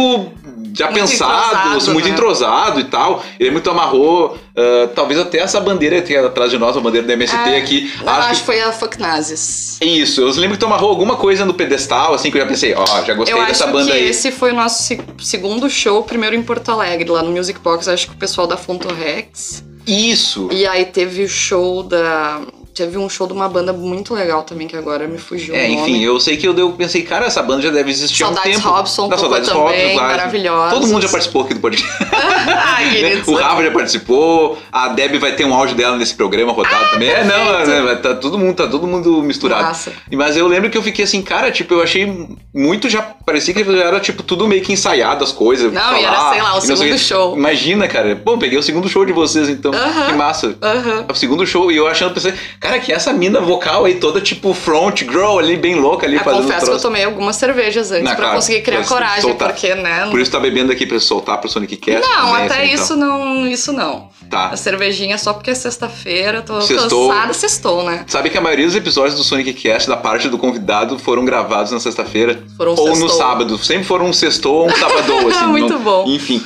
[0.71, 2.12] já Muito pensado, entrosado, muito né?
[2.13, 3.23] entrosado e tal.
[3.39, 7.05] Ele muito amarrou, ah, talvez até essa bandeira que é atrás de nós, a bandeira
[7.05, 7.91] da MST É, aqui.
[8.01, 9.77] Eu acho, que foi a Fuck Nazis.
[9.82, 12.73] Isso, eu lembro que tu amarrou alguma coisa no pedestal, assim, que eu já pensei,
[12.75, 14.10] ó, já gostei Eu dessa acho banda aí.
[14.10, 17.88] esse foi o nosso se- segundo show, primeiro em Porto Alegre, lá no Music Box,
[17.89, 19.63] acho que o pessoal da Fonto Rex.
[19.88, 20.49] Isso!
[20.51, 22.41] E aí teve o show da.
[22.79, 26.01] Teve um show de uma banda muito legal também, que agora me fugiu É, enfim,
[26.01, 28.55] eu sei que eu, eu pensei, cara, essa banda já deve existir há um Saudades
[28.55, 28.69] tempo.
[28.69, 30.75] Robson Da Saudades também, Robson, maravilhosa.
[30.75, 31.91] Todo mundo já participou aqui do podcast.
[32.89, 33.27] Queridos.
[33.27, 37.09] o Rafa já participou, a Deb vai ter um áudio dela nesse programa rodado também.
[37.09, 37.83] É, não, perfeito.
[37.83, 39.63] né, tá todo mundo, tá todo mundo misturado.
[39.63, 39.91] Massa.
[40.11, 43.01] Mas eu lembro que eu fiquei assim, cara, tipo, eu achei muito já.
[43.01, 45.71] Parecia que era, tipo, tudo meio que ensaiado as coisas.
[45.71, 47.37] Não, e era, sei lá, o segundo show.
[47.37, 48.15] Imagina, cara.
[48.15, 49.73] Pô, peguei o segundo show de vocês, então.
[49.73, 50.05] Aham.
[50.07, 50.55] Que massa.
[50.61, 51.05] Aham.
[51.09, 54.53] O segundo show, e eu achando, pensei, cara, que essa mina vocal aí toda tipo
[54.53, 56.84] front girl ali, bem louca ali, Eu fazendo confesso que eu troço.
[56.84, 59.49] tomei algumas cervejas antes Não, pra claro, conseguir criar coragem, soltar.
[59.53, 60.08] porque, né?
[60.12, 62.01] Por isso tá bebendo aqui pra soltar pro Sonic Cast.
[62.08, 64.10] Não, até assim, isso não, isso não.
[64.21, 64.29] Então.
[64.29, 64.49] Tá.
[64.49, 67.10] A cervejinha só porque é sexta-feira, tô Sextou.
[67.10, 68.03] cansada, sextou, né?
[68.05, 71.71] Sabe que a maioria dos episódios do Sonic Cast, da parte do convidado, foram gravados
[71.71, 72.43] na sexta-feira.
[72.55, 73.10] Foram ou no sextou.
[73.10, 73.58] sábado.
[73.58, 75.45] Sempre foram um sextou ou um sabadão, assim.
[75.47, 76.03] Muito não- bom.
[76.08, 76.43] Enfim.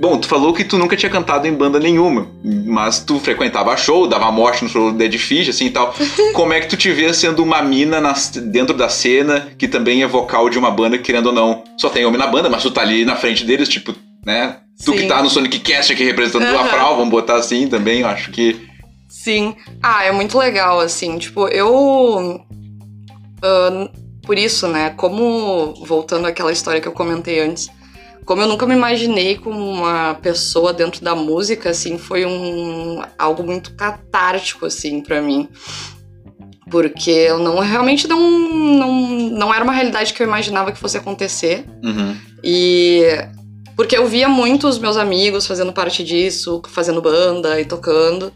[0.00, 2.26] Bom, tu falou que tu nunca tinha cantado em banda nenhuma,
[2.64, 5.94] mas tu frequentava show, dava morte no show do Dead Fish, assim e tal.
[6.32, 10.02] Como é que tu te vê sendo uma mina nas- dentro da cena, que também
[10.02, 12.62] é vocal de uma banda, que, querendo ou não, só tem homem na banda, mas
[12.62, 14.56] tu tá ali na frente deles, tipo, né?
[14.82, 15.08] Tu que Sim.
[15.08, 16.68] tá no Sonic Cast aqui representando a Aham.
[16.70, 18.56] Frau, vamos botar assim também, eu acho que.
[19.06, 19.54] Sim.
[19.82, 21.18] Ah, é muito legal, assim.
[21.18, 22.40] Tipo, eu.
[23.42, 23.88] ah,
[24.22, 24.94] por isso, né?
[24.96, 25.74] Como.
[25.84, 27.68] Voltando àquela história que eu comentei antes.
[28.30, 33.42] Como eu nunca me imaginei como uma pessoa dentro da música, assim, foi um algo
[33.42, 35.48] muito catártico, assim, pra mim.
[36.70, 40.96] Porque eu não realmente não, não, não era uma realidade que eu imaginava que fosse
[40.96, 41.64] acontecer.
[41.82, 42.16] Uhum.
[42.44, 43.02] E
[43.74, 48.32] porque eu via muito os meus amigos fazendo parte disso, fazendo banda e tocando.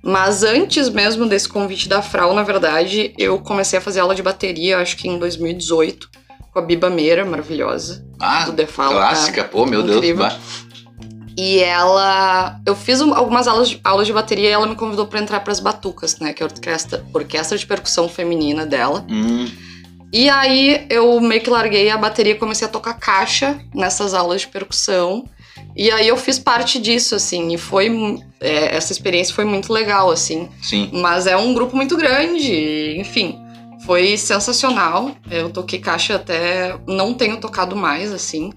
[0.00, 4.22] Mas antes mesmo desse convite da Frau, na verdade, eu comecei a fazer aula de
[4.22, 6.08] bateria, acho que em 2018,
[6.54, 9.96] com a Biba Meira, maravilhosa, Ah, do The clássica, pô, meu Deus.
[9.98, 10.24] Incrível.
[10.24, 10.38] vai.
[11.36, 12.60] E ela.
[12.64, 15.40] Eu fiz um- algumas aulas de, aulas de bateria e ela me convidou pra entrar
[15.40, 16.32] pras Batucas, né?
[16.32, 19.04] Que é a orquestra, orquestra de percussão feminina dela.
[19.10, 19.50] Hum,
[20.12, 24.42] E aí eu meio que larguei a bateria e comecei a tocar caixa nessas aulas
[24.42, 25.24] de percussão.
[25.76, 28.20] E aí eu fiz parte disso, assim, e foi.
[28.40, 30.48] é, essa experiência foi muito legal, assim.
[30.62, 30.88] sim.
[30.92, 33.40] Mas é um grupo muito grande, enfim.
[33.84, 35.14] Foi sensacional.
[35.30, 36.78] Eu toquei caixa até.
[36.86, 38.50] Não tenho tocado mais, assim.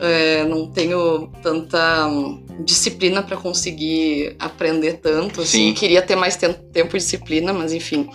[0.00, 5.68] É, não tenho tanta hum, disciplina pra conseguir aprender tanto, assim.
[5.68, 5.74] Sim.
[5.74, 8.08] Queria ter mais tem- tempo e disciplina, mas enfim.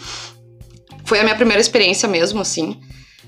[1.06, 2.80] Foi a minha primeira experiência mesmo, assim.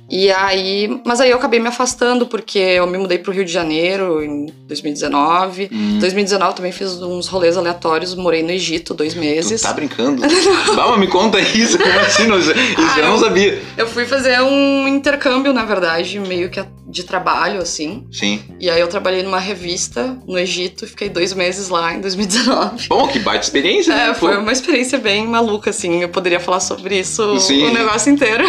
[0.08, 3.52] E aí, mas aí eu acabei me afastando porque eu me mudei pro Rio de
[3.52, 5.70] Janeiro em 2019.
[5.72, 5.96] Hum.
[5.96, 9.62] Em 2019 também fiz uns rolês aleatórios, morei no Egito dois meses.
[9.62, 10.22] Tu tá brincando?
[10.76, 12.32] Vamos, me conta isso, como assim?
[12.38, 13.60] Isso Ah, eu não sabia.
[13.76, 18.06] Eu fui fazer um intercâmbio, na verdade, meio que a- de trabalho, assim.
[18.12, 18.42] Sim.
[18.60, 22.88] E aí eu trabalhei numa revista no Egito, fiquei dois meses lá em 2019.
[22.88, 24.10] Bom, que baita experiência, né?
[24.10, 26.02] É, foi uma experiência bem maluca, assim.
[26.02, 27.68] Eu poderia falar sobre isso Sim.
[27.68, 28.44] o negócio inteiro.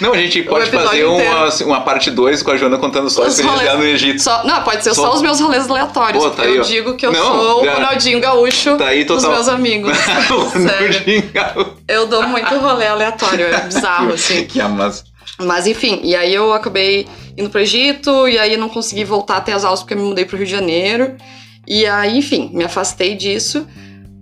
[0.00, 3.26] Não, a gente pode fazer uma, uma parte 2 com a Joana contando só a
[3.26, 4.22] Os experiência dela no rolês- Egito.
[4.22, 6.24] Só, não, pode ser Só- só, os meus rolês aleatórios.
[6.24, 9.48] Pô, tá eu digo que eu Não, sou o Ronaldinho Gaúcho Tá aí dos meus
[9.48, 9.96] amigos.
[11.86, 14.46] Eu dou muito rolê aleatório, é bizarro, assim.
[14.46, 15.04] que amassa.
[15.38, 19.52] Mas enfim, e aí eu acabei indo pro Egito, e aí não consegui voltar até
[19.52, 21.16] as aulas porque eu me mudei pro Rio de Janeiro.
[21.66, 23.66] E aí, enfim, me afastei disso.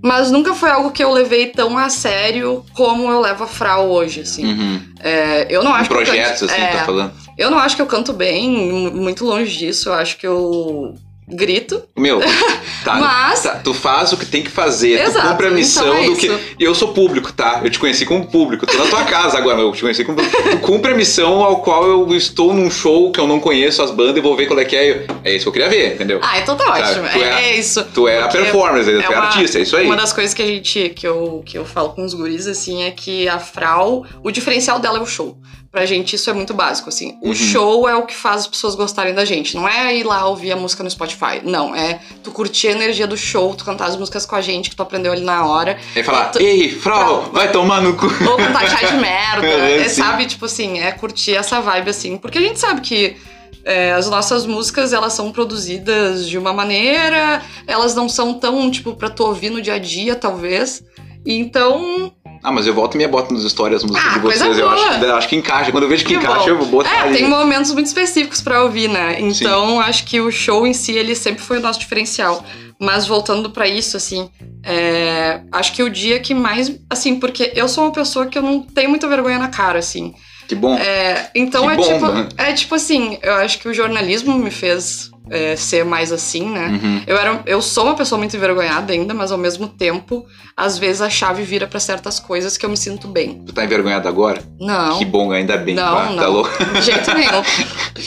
[0.05, 3.89] Mas nunca foi algo que eu levei tão a sério como eu levo a Frau
[3.89, 4.45] hoje, assim.
[4.47, 4.81] Uhum.
[5.01, 7.13] É, eu não acho que eu Projetos, canto- assim, é, tá falando.
[7.39, 9.89] Eu não acho que eu canto bem, mu- muito longe disso.
[9.91, 10.95] Eu acho que eu
[11.29, 11.83] grito.
[11.97, 12.21] Meu,
[12.85, 15.87] tá, Mas- tá, tu faz o que tem que fazer, tu Exato, cumpre a missão
[15.89, 16.27] então é do que.
[16.59, 17.61] E eu sou público, tá?
[17.65, 18.67] Eu te conheci como público.
[18.67, 20.51] Tô na tua casa agora, eu te conheci como público.
[20.51, 23.91] Tu cumpre a missão ao qual eu estou num show que eu não conheço as
[23.91, 25.07] bandas e vou ver qual é que é.
[25.25, 26.19] É isso que eu queria ver, entendeu?
[26.23, 27.09] Ah, então tá Sabe, ótimo.
[27.13, 27.85] tu É, é- é isso.
[27.95, 29.87] tu é a performance, tu é, uma- artista, é isso aí.
[29.87, 32.83] Uma das coisas que a gente, que eu, que eu falo com os guris, assim,
[32.83, 35.37] é que a Frau, o diferencial dela é o show.
[35.73, 37.17] Pra gente isso é muito básico, assim.
[37.23, 37.35] O Uhum.
[37.35, 39.57] show é o que faz as pessoas gostarem da gente.
[39.57, 41.41] Não é ir lá ouvir a música no Spotify.
[41.43, 44.69] Não, é tu curtir a energia do show, tu cantar as músicas com a gente,
[44.69, 45.79] que tu aprendeu ali na hora.
[45.97, 48.05] É falar, tu- ei, Frau, vai tomar no cu.
[48.05, 49.47] Ou cantar chá de merda.
[49.49, 52.19] É, é, sabe, tipo assim, é curtir essa vibe, assim.
[52.19, 53.17] Porque a gente sabe que
[53.65, 58.95] é, as nossas músicas, elas são produzidas de uma maneira, elas não são tão, tipo,
[58.95, 60.85] pra tu ouvir no dia a dia, talvez.
[61.25, 64.59] Então, Ah, mas eu volto e me boto nas histórias as músicas Ah, de vocês.
[64.59, 65.71] Eu acho que, acho que encaixa.
[65.71, 66.49] Quando eu vejo que, Que encaixa, bom.
[66.49, 67.19] eu vou botar É, ali.
[67.19, 69.21] tem momentos muito específicos pra ouvir, né?
[69.21, 72.45] Então, acho que o show em si, ele sempre foi o nosso diferencial.
[72.81, 74.29] Mas voltando pra isso, assim,
[74.65, 76.73] é, acho que o dia que mais.
[76.91, 80.13] Assim, porque eu sou uma pessoa que eu não tenho muita vergonha na cara, assim.
[80.49, 80.75] Que bom.
[80.77, 82.07] É, então Que é bom, tipo.
[82.09, 82.29] né?
[82.37, 86.67] É tipo assim, eu acho que o jornalismo me fez é, ser mais assim, né?
[86.83, 87.03] Uhum.
[87.07, 90.27] Eu, era, eu sou uma pessoa muito envergonhada ainda, mas ao mesmo tempo,
[90.57, 93.43] às vezes a chave vira pra certas coisas que eu me sinto bem.
[93.47, 94.43] Tu tá envergonhado agora?
[94.61, 94.99] Não.
[94.99, 95.75] Que bom, ainda bem.
[95.75, 96.31] Não, pá, Tá não.
[96.33, 96.51] louco?
[96.75, 97.43] De jeito nenhum.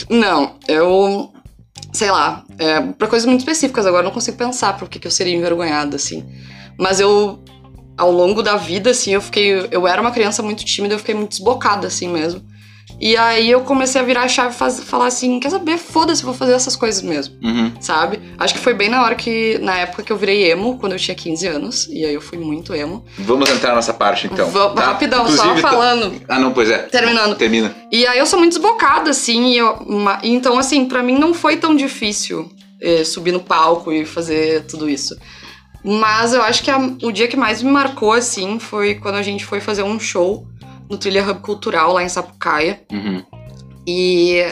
[0.19, 1.31] Não, eu.
[1.93, 5.07] Sei lá, é, pra coisas muito específicas agora, eu não consigo pensar por que que
[5.07, 6.25] eu seria envergonhada, assim.
[6.77, 7.39] Mas eu,
[7.97, 9.67] ao longo da vida, assim, eu fiquei.
[9.71, 12.41] Eu era uma criança muito tímida, eu fiquei muito desbocada, assim mesmo.
[13.01, 15.77] E aí eu comecei a virar a chave e falar assim: quer saber?
[15.77, 17.71] Foda-se, vou fazer essas coisas mesmo, Uhum.
[17.81, 18.21] sabe?
[18.37, 19.57] Acho que foi bem na hora que.
[19.59, 21.87] Na época que eu virei emo, quando eu tinha 15 anos.
[21.89, 23.03] E aí eu fui muito emo.
[23.17, 24.49] Vamos entrar nessa parte então.
[24.49, 24.85] Vamos- tá?
[24.85, 26.21] Rapidão, Inclusive, só tá- falando.
[26.29, 26.77] Ah, não, pois é.
[26.83, 27.35] Terminando.
[27.35, 27.75] Termina.
[27.91, 29.79] E aí eu sou muito desbocada, assim, e eu-
[30.23, 32.49] então, assim, pra mim não foi tão difícil
[32.81, 35.17] eh, subir no palco e fazer tudo isso.
[35.85, 39.21] Mas eu acho que a- o dia que mais me marcou, assim, foi quando a
[39.23, 40.47] gente foi fazer um show
[40.89, 42.81] no Trilha Hub Cultural lá em Sapucaia.
[42.91, 43.23] Uhum.
[43.87, 44.43] E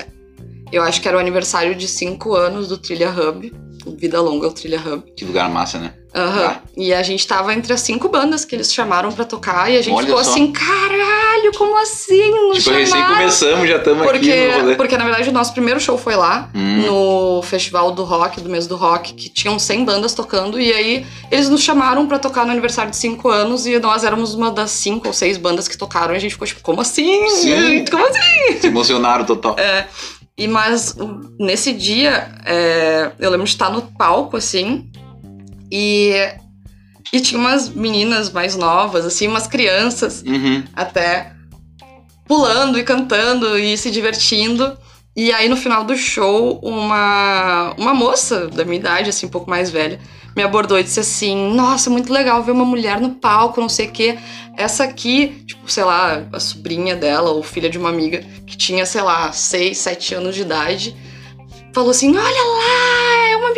[0.72, 3.52] eu acho que era o aniversário de cinco anos do Trilha Hub.
[3.98, 5.12] Vida longa, o Trilha Hub.
[5.17, 5.93] Que lugar massa, né?
[6.13, 6.62] Tá.
[6.78, 9.82] E a gente tava entre as cinco bandas que eles chamaram pra tocar e a
[9.82, 10.30] gente Olha ficou só.
[10.32, 12.32] assim, caralho, como assim?
[12.49, 14.30] Nos Tipo, recém chamaram?" começamos, já estamos aqui
[14.63, 16.86] no porque, na verdade, o nosso primeiro show foi lá, Hum.
[16.86, 21.06] no Festival do Rock, do mês do Rock, que tinham 100 bandas tocando, e aí
[21.32, 24.69] eles nos chamaram pra tocar no aniversário de 5 anos, e nós éramos uma das
[24.71, 27.28] 5 ou 6 bandas que tocaram, e a gente ficou tipo, como assim?
[27.30, 27.86] Sim.
[27.89, 28.60] Como assim?
[28.62, 29.56] Se emocionaram total.
[30.36, 30.95] E mas
[31.39, 34.89] nesse dia, é, eu lembro de estar no palco, assim,
[35.75, 36.13] e,
[37.12, 40.63] e tinha umas meninas mais novas, assim, umas crianças, Uhum.
[40.75, 41.33] até
[42.27, 44.77] pulando e cantando e se divertindo.
[45.15, 49.49] E aí no final do show, uma, uma moça da minha idade, assim, um pouco
[49.49, 49.99] mais velha,
[50.36, 53.88] me abordou e disse assim: Nossa, muito legal ver uma mulher no palco, não sei
[53.88, 54.17] o quê.
[54.57, 58.86] Essa aqui, tipo, sei lá, a sobrinha dela ou filha de uma amiga que tinha,
[58.86, 60.95] sei lá, 6, 7 anos de idade,
[61.73, 63.02] falou assim: Olha lá,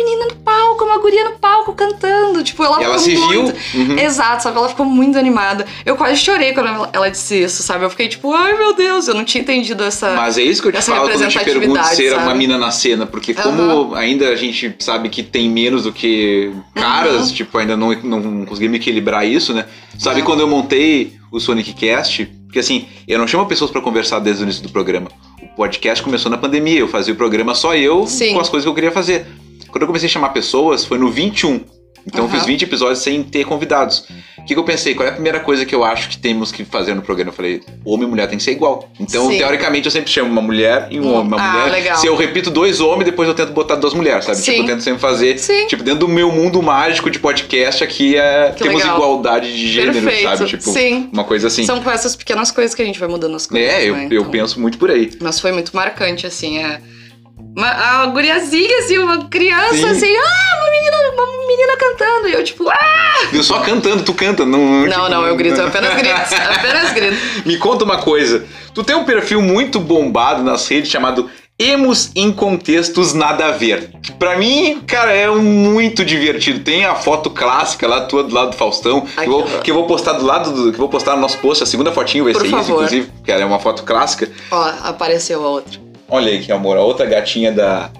[0.06, 2.42] menina no palco, uma guria no palco cantando.
[2.42, 3.42] Tipo, ela ela se viu.
[3.42, 3.98] muito- Uhum.
[3.98, 4.56] Exato, sabe?
[4.58, 5.66] Ela ficou muito animada.
[5.84, 7.84] Eu quase chorei quando ela- ela disse isso, sabe?
[7.84, 10.14] Eu fiquei tipo, ai meu Deus, eu não tinha entendido essa.
[10.14, 12.38] Mas é isso que eu te falo quando eu te pergunto ser uma sabe?
[12.38, 17.28] mina na cena, porque como ainda a gente sabe que tem menos do que caras,
[17.28, 17.34] Uhum.
[17.34, 19.66] tipo, ainda não, não conseguimos equilibrar isso, né?
[19.98, 22.26] Sabe quando eu montei o Sonic Cast?
[22.46, 25.08] Porque assim, eu não chamo pessoas pra conversar desde o início do programa.
[25.42, 28.34] O podcast começou na pandemia, eu fazia o programa só eu Sim.
[28.34, 29.26] com as coisas que eu queria fazer.
[29.76, 31.60] Quando eu comecei a chamar pessoas, foi no 21.
[32.06, 32.38] Então eu Aham.
[32.38, 34.06] fiz 20 episódios sem ter convidados.
[34.38, 34.94] O que, que eu pensei?
[34.94, 37.30] Qual é a primeira coisa que eu acho que temos que fazer no programa?
[37.30, 38.88] Eu falei, homem e mulher tem que ser igual.
[38.98, 39.36] Então, Sim.
[39.36, 41.26] teoricamente, eu sempre chamo uma mulher e um homem.
[41.34, 41.72] Uma ah, mulher.
[41.72, 41.96] legal.
[41.98, 44.38] Se eu repito dois homens, depois eu tento botar duas mulheres, sabe?
[44.38, 44.52] Sim.
[44.52, 45.36] Tipo, eu tento sempre fazer.
[45.38, 45.66] Sim.
[45.66, 48.96] Tipo, dentro do meu mundo mágico de podcast, aqui é, Que temos legal.
[48.96, 50.22] igualdade de gênero, Perfeito.
[50.22, 50.46] sabe?
[50.46, 51.10] Tipo, Sim.
[51.12, 51.66] uma coisa assim.
[51.66, 53.68] São com essas pequenas coisas que a gente vai mudando as coisas.
[53.68, 54.08] É, eu, né?
[54.10, 55.10] eu Então, penso muito por aí.
[55.20, 56.80] Mas foi muito marcante, assim, é.
[57.56, 59.86] Uma, a guriazinha, assim, uma criança, Sim.
[59.86, 62.28] assim, ah, uma menina, uma menina cantando.
[62.28, 63.28] E eu, tipo, ah!
[63.32, 64.58] Eu só cantando, tu canta, não.
[64.58, 66.14] Não, tipo, não, eu grito, eu apenas grito,
[66.54, 67.16] apenas grito.
[67.46, 68.44] Me conta uma coisa.
[68.74, 73.90] Tu tem um perfil muito bombado nas redes chamado Emos em Contextos Nada a Ver.
[74.02, 76.60] Que Pra mim, cara, é muito divertido.
[76.60, 79.74] Tem a foto clássica lá tua do lado do Faustão, que eu, vou, que eu
[79.74, 80.70] vou postar do lado do.
[80.70, 81.62] que eu vou postar no nosso post.
[81.62, 82.74] A segunda fotinho vai Por ser isso, favor.
[82.74, 84.30] inclusive, que é uma foto clássica.
[84.50, 85.85] Ó, apareceu a outra.
[86.08, 87.90] Olha aí que amor, a outra gatinha da,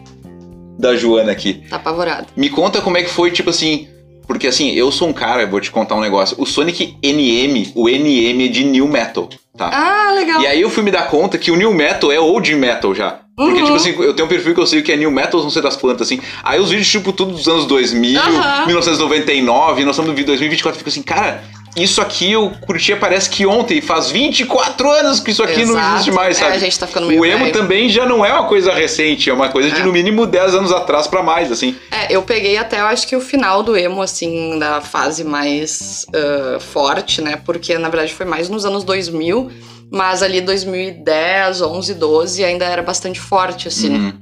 [0.79, 1.65] da Joana aqui.
[1.69, 2.27] Tá apavorado.
[2.37, 3.89] Me conta como é que foi, tipo assim,
[4.27, 6.37] Porque assim, eu sou um cara, eu vou te contar um negócio.
[6.41, 9.71] O Sonic NM, o NM é de New Metal, tá?
[9.73, 10.41] Ah, legal.
[10.43, 13.21] E aí eu fui me dar conta que o New Metal é old metal já.
[13.37, 13.65] Porque, Uhum.
[13.67, 15.61] tipo assim, eu tenho um perfil que eu sei que é New Metal, não sei
[15.63, 16.19] das quantas, assim.
[16.43, 18.67] Aí os vídeos, tipo, tudo dos anos 2000, Aham.
[18.67, 21.45] 1999, nós estamos no vídeo 2024, eu fico assim, cara,
[21.77, 25.95] isso aqui eu curtia parece que ontem, faz 24 anos que isso aqui não Exato.
[25.95, 26.57] existe mais, É, sabe?
[26.57, 27.53] a gente tá ficando meio O emo velho.
[27.53, 29.85] também já não é uma coisa recente, é uma coisa de É.
[29.85, 31.77] no mínimo 10 anos atrás pra mais, assim.
[31.91, 36.07] É, eu peguei até, eu acho que o final do emo, assim, da fase mais
[36.15, 37.37] ah, forte, né?
[37.45, 39.51] Porque, na verdade, foi mais nos anos 2000,
[39.93, 44.13] mas ali 2010, 11, 12 ainda era bastante forte, assim, Uhum.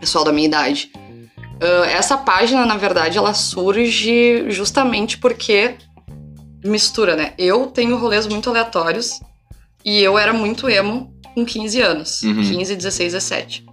[0.00, 0.90] pessoal da minha idade.
[1.60, 5.74] Ah, essa página, na verdade, ela surge justamente porque
[6.64, 7.32] mistura, né?
[7.38, 9.20] Eu tenho rolês muito aleatórios
[9.84, 12.22] e eu era muito emo com 15 anos.
[12.22, 12.34] Uhum.
[12.42, 13.66] 15, 16, 17.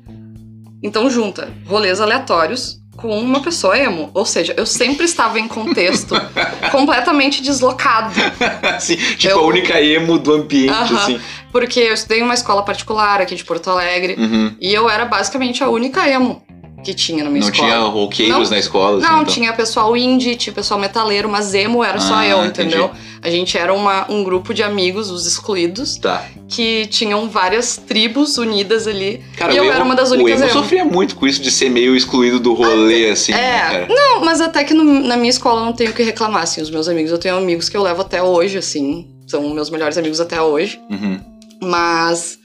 [0.84, 4.12] Então junta rolês aleatórios com uma pessoa emo.
[4.14, 6.14] Ou seja, eu sempre estava em contexto
[6.72, 8.14] completamente deslocado.
[8.76, 10.98] assim, tipo, Eu- a única emo do ambiente, Aham.
[10.98, 11.22] assim.
[11.52, 14.16] Porque eu estudei em uma escola particular aqui de Porto Alegre.
[14.18, 14.56] Uhum.
[14.60, 16.42] E eu era basicamente a única emo
[16.84, 17.70] que tinha na minha Não escola.
[17.70, 19.34] tinha roqueiros Não- na escola, assim, Não, então.
[19.34, 22.70] tinha pessoal indie, tinha pessoal metaleiro, mas emo era só Ah, eu, entendi.
[22.70, 22.92] entendeu?
[23.22, 26.26] A gente era uma, um grupo de amigos, os excluídos, Tá.
[26.50, 29.22] que tinham várias tribos unidas ali.
[29.38, 30.60] Cara, e eu emo, era uma das únicas emo emo.
[30.60, 33.88] sofria muito com isso de ser meio excluído do rolê, assim, né, É, cara?
[33.90, 36.62] não, mas até que no- na minha escola eu não tenho o que reclamar, assim,
[36.62, 39.98] os meus amigos, eu tenho amigos que eu levo até hoje, assim, são meus melhores
[40.00, 41.20] amigos até hoje, Uhum.
[41.62, 42.40] mas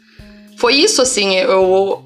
[0.58, 2.02] foi isso, assim, eu,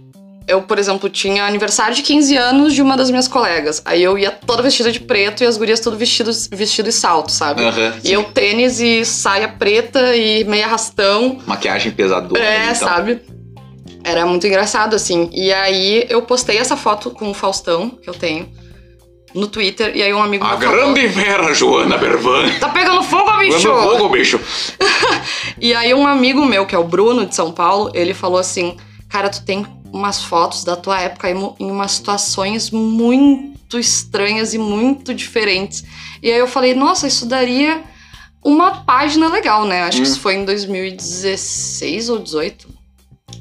[0.50, 4.18] eu, por exemplo, tinha aniversário de 15 anos de uma das minhas colegas, aí eu
[4.18, 7.62] ia toda vestida de preto e as gurias tudo vestidos, vestido e salto, sabe?
[7.64, 12.42] Aham, E eu tênis e saia preta e meia arrastão, Maquiagem pesadona.
[12.44, 12.74] é, então.
[12.74, 13.20] sabe?
[14.02, 15.28] Era muito engraçado, assim.
[15.32, 18.48] E aí eu postei essa foto com o Faustão, que eu tenho,
[19.34, 22.48] no Twitter, e aí um amigo A meu falou, grande Vera Joana Bervan.
[22.58, 23.68] Tá pegando fogo, bicho!
[23.70, 24.40] Quando fogo, bicho.
[25.60, 28.76] E aí um amigo meu, que é o Bruno, de São Paulo, ele falou assim,
[29.10, 35.12] cara, tu tem umas fotos da tua época em umas situações muito estranhas e muito
[35.14, 35.84] diferentes.
[36.22, 37.82] E aí eu falei, nossa, isso daria
[38.44, 39.82] uma página legal, né?
[39.82, 40.10] Acho que Hum.
[40.10, 42.68] isso foi em 2016 ou 18.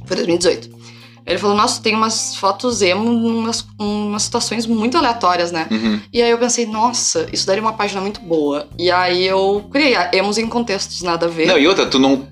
[0.05, 0.79] Foi 2018.
[1.25, 5.67] Ele falou, nossa, tem umas fotos emo, umas, umas situações muito aleatórias, né?
[5.69, 6.01] Uhum.
[6.11, 8.67] E aí eu pensei, nossa, isso daria uma página muito boa.
[8.79, 11.45] E aí eu criei emos em contextos, nada a ver.
[11.45, 12.27] Não, e outra, tu não.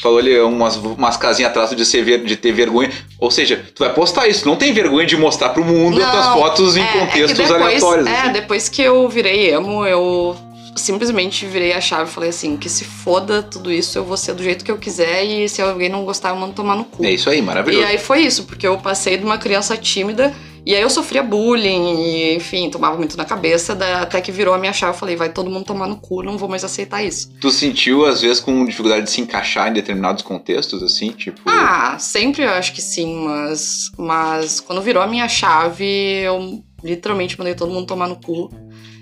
[0.00, 2.90] Falou ali umas, umas casinhas atrás de, ser ver- de ter vergonha.
[3.18, 6.26] Ou seja, tu vai postar isso, não tem vergonha de mostrar pro mundo as tuas
[6.26, 8.06] Não, fotos em É, é contextos depois, aleatórios.
[8.06, 8.32] É, assim.
[8.32, 10.36] depois que eu virei emo, eu
[10.74, 14.34] simplesmente virei a chave e falei assim, que se foda tudo isso, eu vou ser
[14.34, 17.04] do jeito que eu quiser e se alguém não gostar, eu mando tomar no cu.
[17.04, 17.86] É isso aí, E maravilhoso.
[17.86, 20.32] aí foi isso, porque eu passei de uma criança tímida
[20.64, 24.58] e aí eu sofria bullying e, enfim, tomava muito na cabeça, até que virou a
[24.58, 27.32] minha chave, eu falei, vai todo mundo tomar no cu, não vou mais aceitar isso.
[27.40, 31.10] Tu sentiu, às vezes, com dificuldade de se encaixar em determinados contextos, assim?
[31.10, 31.40] Tipo.
[31.46, 37.38] Ah, sempre eu acho que sim, mas, mas quando virou a minha chave, eu literalmente
[37.38, 38.50] mandei todo mundo tomar no cu.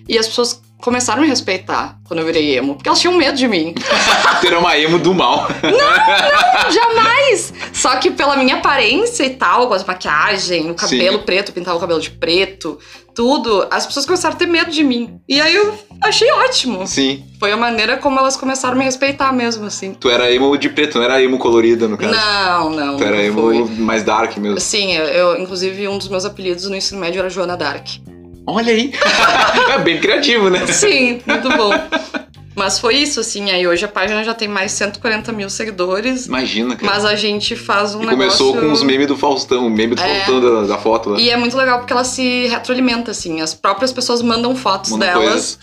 [0.09, 3.37] E as pessoas começaram a me respeitar quando eu virei emo, porque elas tinham medo
[3.37, 3.75] de mim.
[4.41, 5.47] ter uma emo do mal.
[6.71, 7.53] Jamais!
[7.73, 11.25] Só que pela minha aparência e tal, com as maquiagem, o cabelo Sim.
[11.25, 12.79] preto, pintava o cabelo de preto,
[13.15, 15.21] tudo, as pessoas começaram a ter medo de mim.
[15.29, 16.87] E aí eu achei ótimo.
[16.87, 17.25] Sim.
[17.39, 19.95] Foi a maneira como elas começaram a me respeitar mesmo, assim.
[19.95, 22.13] Tu era emo de preto, não era emo colorida, no caso.
[22.13, 22.97] Não, não.
[22.97, 24.61] Tu era não emo mais dark mesmo.
[24.61, 27.87] Sim, eu, eu- inclusive um dos meus apelidos no ensino médio era Joana Dark.
[28.51, 28.93] Olha aí.
[29.73, 30.67] é bem criativo, né?
[30.67, 31.73] Sim, muito bom.
[32.57, 33.51] Mas foi isso, assim.
[33.51, 36.27] Aí hoje a página já tem mais 140 mil seguidores.
[36.27, 36.93] Imagina, cara.
[36.93, 38.19] Mas a gente faz um e negócio...
[38.19, 40.17] começou com os memes do Faustão, o meme do É.
[40.17, 41.21] Faustão da, da foto lá.
[41.21, 43.41] E é muito legal porque ela se retroalimenta, assim.
[43.41, 45.59] As próprias pessoas mandam fotos Manda delas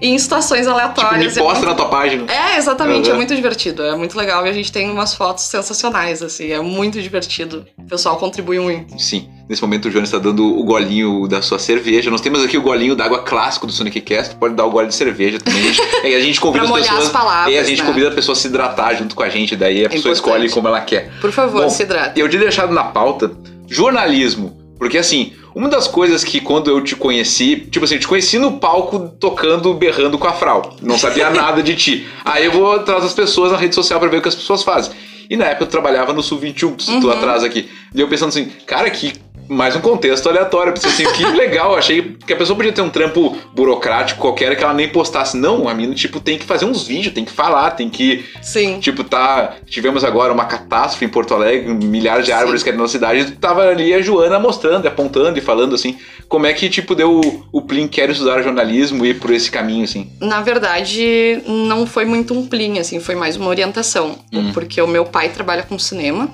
[0.00, 1.36] em situações Tipo, me aleatórias.
[1.36, 2.24] É posta muito- na tua página.
[2.32, 3.14] É, exatamente, Uhum.
[3.14, 6.60] é muito divertido, é muito legal e a gente tem umas fotos sensacionais, assim, é
[6.60, 7.64] muito divertido.
[7.78, 8.98] O pessoal contribui muito.
[9.00, 9.28] Sim.
[9.48, 12.10] Nesse momento o Jonas está dando o golinho da sua cerveja.
[12.10, 14.34] Nós temos aqui o golinho d'água clássico do Sonic Cast.
[14.34, 15.60] Pode dar o gole de cerveja também.
[15.62, 17.04] A gente, é, a gente convida Pra as pessoas.
[17.06, 17.86] as palavras, e a gente né?
[17.88, 19.54] convida a pessoa a se hidratar junto com a gente.
[19.54, 20.16] Daí a pessoa importante.
[20.16, 21.12] escolhe como ela quer.
[21.20, 22.18] Por favor, Bom, se hidrate.
[22.18, 23.30] Eu tinha deixado na pauta
[23.68, 24.56] jornalismo.
[24.78, 28.38] Porque assim, uma das coisas que quando eu te conheci, tipo assim, eu te conheci
[28.38, 30.76] no palco tocando, berrando com a Frau.
[30.82, 32.06] Não sabia nada de ti.
[32.24, 34.62] Aí eu vou atrás das pessoas na rede social pra ver o que as pessoas
[34.62, 34.92] fazem.
[35.28, 37.10] E na época eu trabalhava no Sul 21, tu Uhum.
[37.10, 37.68] atrás aqui.
[37.94, 39.12] E eu pensando assim, cara, que
[39.48, 40.72] mais um contexto aleatório.
[40.72, 41.76] Pensei assim, que legal.
[41.76, 45.36] Achei que a pessoa podia ter um trampo burocrático qualquer que ela nem postasse.
[45.36, 48.24] Não, a mina, tipo, tem que fazer uns vídeos, tem que falar, tem que.
[48.42, 48.78] Sim.
[48.80, 49.56] Tipo, tá.
[49.66, 53.62] Tivemos agora uma catástrofe em Porto Alegre, milhares de árvores caíram na cidade, e tava
[53.62, 55.98] ali a Joana mostrando, e apontando e falando assim.
[56.28, 59.50] Como é que, tipo, deu o, o Plin quer estudar jornalismo e ir por esse
[59.50, 60.10] caminho, assim?
[60.20, 64.18] Na verdade, não foi muito um plim, assim, foi mais uma orientação.
[64.32, 64.52] Hum.
[64.52, 66.28] Porque o meu pai trabalha com cinema,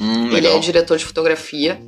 [0.00, 1.78] Hum, ele é diretor de fotografia.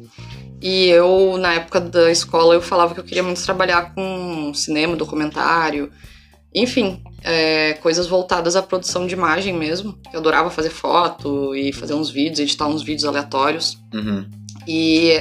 [0.63, 4.95] E eu, na época da escola, eu falava que eu queria muito trabalhar com cinema,
[4.95, 5.91] documentário,
[6.55, 9.99] enfim, é, coisas voltadas à produção de imagem mesmo.
[10.13, 13.79] Eu adorava fazer foto e fazer uns vídeos, editar uns vídeos aleatórios.
[13.93, 14.29] Uhum.
[14.69, 15.21] E,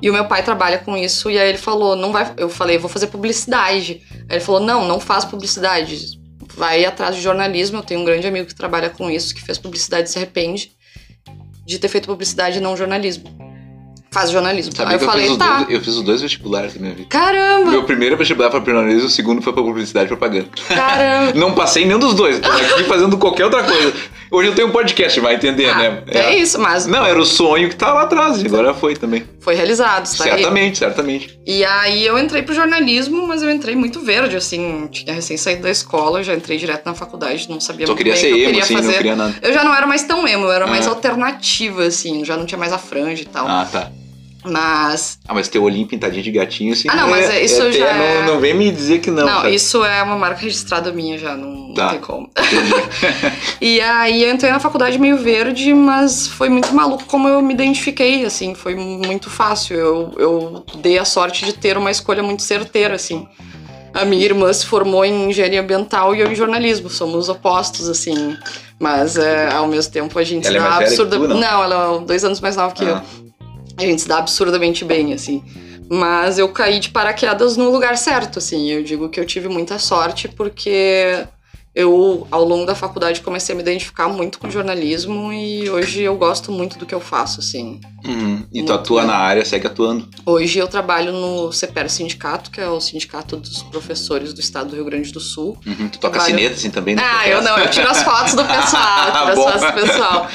[0.00, 2.32] e o meu pai trabalha com isso, e aí ele falou, não vai.
[2.36, 4.02] Eu falei, vou fazer publicidade.
[4.28, 6.20] Aí ele falou, não, não faz publicidade.
[6.54, 7.78] Vai atrás de jornalismo.
[7.78, 10.72] Eu tenho um grande amigo que trabalha com isso, que fez publicidade e se arrepende
[11.66, 13.49] de ter feito publicidade e não jornalismo.
[14.12, 14.74] Faz jornalismo.
[14.74, 15.58] Sabia aí eu eu, falei, tá.
[15.58, 17.06] dois, eu fiz os dois vestibulares da minha vida.
[17.08, 17.70] Caramba!
[17.70, 20.48] Meu primeiro vestibular foi para jornalismo, o segundo foi para publicidade e propaganda.
[20.66, 21.32] Caramba!
[21.38, 23.92] Não passei nenhum dos dois, tô aqui fazendo qualquer outra coisa.
[24.32, 26.02] Hoje eu tenho um podcast, vai entender, né?
[26.08, 28.94] Ah, é isso, mas Não, era o sonho que tá lá atrás, e agora foi
[28.96, 29.22] também.
[29.40, 30.30] foi realizado, tá aí.
[30.30, 31.38] certamente, certamente.
[31.46, 35.62] E aí eu entrei pro jornalismo, mas eu entrei muito verde, assim, tinha recém saído
[35.62, 38.32] da escola, já entrei direto na faculdade, não sabia Só muito queria bem ser que
[38.34, 38.86] eu emo, queria assim, fazer.
[38.88, 39.34] não queria nada.
[39.40, 40.90] Eu já não era mais tão emo, eu era mais Ah.
[40.90, 43.46] alternativa, assim, já não tinha mais a franja e tal.
[43.48, 43.90] Ah, tá.
[44.44, 45.18] Mas.
[45.28, 46.88] Ah, mas teu olhinho pintadinho de gatinho, assim.
[46.90, 49.26] Ah, não, mas é, isso é, já não, é- não vem me dizer que não.
[49.26, 49.54] Não, sabe?
[49.54, 51.84] isso é uma marca registrada minha já, não, Tá.
[51.84, 52.30] não tem como.
[53.60, 57.52] e aí eu entrei na faculdade meio verde, mas foi muito maluco como eu me
[57.54, 59.76] identifiquei, assim, foi muito fácil.
[59.76, 63.26] Eu, eu dei a sorte de ter uma escolha muito certeira, assim.
[63.92, 68.36] A minha irmã se formou em engenharia ambiental e eu em jornalismo, somos opostos, assim.
[68.78, 71.18] Mas é, ao mesmo tempo a gente Ela é absurda.
[71.18, 71.62] tu, não?
[71.62, 73.00] ela é dois anos mais nova que eu.
[73.84, 75.42] A gente se dá absurdamente bem, assim.
[75.90, 78.70] Mas eu caí de paraquedas no lugar certo, assim.
[78.70, 81.26] Eu digo que eu tive muita sorte porque
[81.74, 86.16] eu, ao longo da faculdade, comecei a me identificar muito com jornalismo e hoje eu
[86.16, 87.80] gosto muito do que eu faço, assim.
[88.04, 88.44] Uhum.
[88.52, 89.10] E tu atua bem.
[89.10, 90.08] na área, segue atuando.
[90.26, 94.76] Hoje eu trabalho no CPR Sindicato, que é o Sindicato dos Professores do Estado do
[94.76, 95.56] Rio Grande do Sul.
[95.66, 95.88] Uhum.
[95.88, 96.94] Tu toca Trabalho- sineta, assim, também?
[96.96, 100.28] no Ah, eu não, eu tiro as fotos do pessoal, tiro as fotos do pessoal.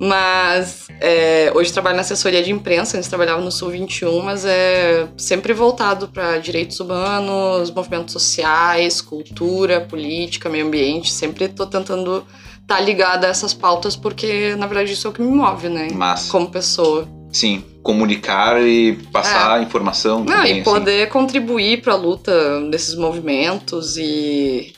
[0.00, 5.06] Mas é, hoje trabalho na assessoria de imprensa, antes trabalhava no Sul 21, mas é
[5.14, 11.12] sempre voltado para direitos humanos, movimentos sociais, cultura, política, meio ambiente.
[11.12, 12.24] Sempre tô tentando
[12.62, 15.68] estar tá ligada a essas pautas, porque na verdade isso é o que me move,
[15.68, 15.88] né?
[15.92, 16.32] Massa.
[16.32, 17.06] Como pessoa.
[17.30, 20.62] Sim, comunicar e passar informação Não, também, e assim.
[20.62, 22.32] poder contribuir para a luta
[22.70, 24.72] desses movimentos e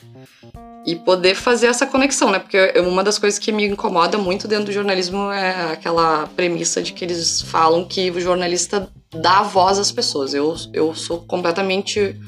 [0.85, 2.39] e poder fazer essa conexão, né?
[2.39, 6.91] Porque uma das coisas que me incomoda muito dentro do jornalismo é aquela premissa de
[6.91, 10.33] que eles falam que o jornalista dá voz às pessoas.
[10.33, 12.19] Eu, eu sou completamente.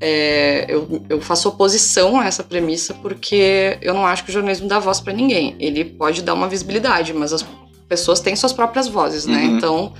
[0.00, 4.68] é, eu, eu faço oposição a essa premissa porque eu não acho que o jornalismo
[4.68, 5.56] dá voz para ninguém.
[5.58, 7.44] Ele pode dar uma visibilidade, mas as
[7.88, 9.38] pessoas têm suas próprias vozes, né?
[9.38, 9.56] Uhum.
[9.56, 9.92] Então,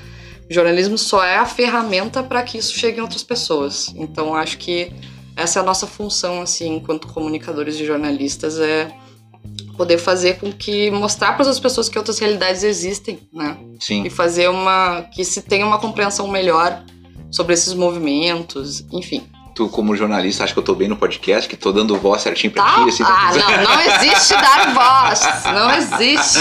[0.49, 3.93] o jornalismo só é a ferramenta para que isso chegue em outras pessoas.
[3.97, 4.93] Então, acho que
[5.37, 8.89] essa é a nossa função, assim, enquanto comunicadores e jornalistas, é
[9.77, 13.57] poder fazer com que mostrar para as pessoas que outras realidades existem, né?
[13.81, 14.05] Sim.
[14.05, 16.83] E fazer uma que se tenha uma compreensão melhor
[17.31, 19.25] sobre esses movimentos, enfim.
[19.55, 22.53] Tu, como jornalista, acha que eu tô bem no podcast, que tô dando voz certinho
[22.53, 22.83] pra Tá?
[22.85, 23.03] ti, assim.
[23.05, 26.39] Ah, não, não existe dar voz, não existe.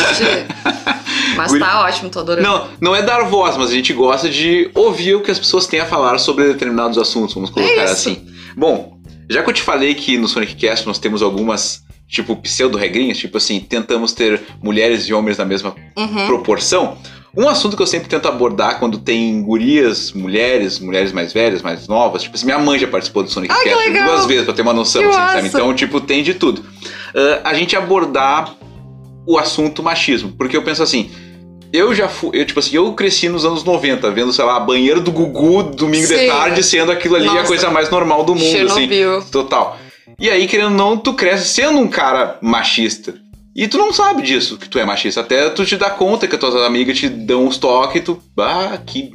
[1.38, 2.48] Mas Guri- tá ótimo, tô adorando.
[2.48, 5.66] Não, não é dar voz, mas a gente gosta de ouvir o que as pessoas
[5.66, 8.23] têm a falar sobre determinados assuntos, vamos colocar É assim.
[8.56, 8.98] Bom,
[9.30, 13.38] já que eu te falei que no Sonic Cast nós temos algumas, tipo, pseudo-regrinhas, tipo
[13.38, 16.26] assim, tentamos ter mulheres e homens na mesma Uhum.
[16.28, 16.98] proporção.
[17.36, 21.88] Um assunto que eu sempre tento abordar quando tem gurias, mulheres, mulheres mais velhas, mais
[21.88, 24.54] novas, tipo assim, minha mãe já participou do Sonic Ah, que Cast duas vezes pra
[24.54, 25.48] ter uma noção, assim, sabe?
[25.48, 26.64] Então, tipo, tem de tudo.
[27.16, 28.54] Ah, a gente abordar
[29.26, 31.10] o assunto machismo, porque eu penso assim,
[31.74, 35.02] eu já fui, eu, tipo assim, eu cresci nos anos 90, vendo, sei lá, banheiro
[35.02, 36.28] do Gugu domingo de Sim.
[36.28, 37.48] tarde, sendo aquilo ali a Nossa.
[37.48, 38.88] coisa mais normal do mundo, assim.
[38.88, 39.24] Chernobyl.
[39.32, 39.80] Total.
[40.20, 43.16] E aí, querendo ou não, tu cresce sendo um cara machista.
[43.56, 45.22] E tu não sabe disso, que tu é machista.
[45.22, 48.22] Até tu te dá conta que as tuas amigas te dão uns toques e tu.
[48.38, 49.12] Ah, que,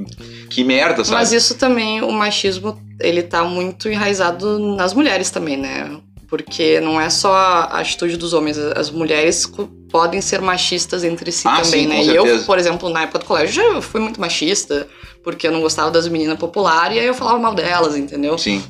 [0.50, 1.16] que merda, sabe?
[1.16, 5.96] Mas isso também, o machismo, ele tá muito enraizado nas mulheres também, né?
[6.28, 9.46] Porque não é só a atitude dos homens, as mulheres
[9.90, 12.04] podem ser machistas entre si Ah, também, sim, né?
[12.04, 14.86] E eu, por exemplo, na época do colégio, já fui muito machista,
[15.24, 18.36] porque eu não gostava das meninas populares e aí eu falava mal delas, entendeu?
[18.38, 18.62] Sim.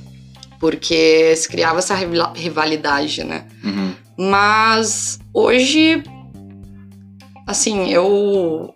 [0.61, 3.47] Porque se criava essa rivali- rivalidade, né?
[3.63, 3.93] Uhum.
[4.19, 6.03] Mas hoje,
[7.47, 8.75] assim, eu.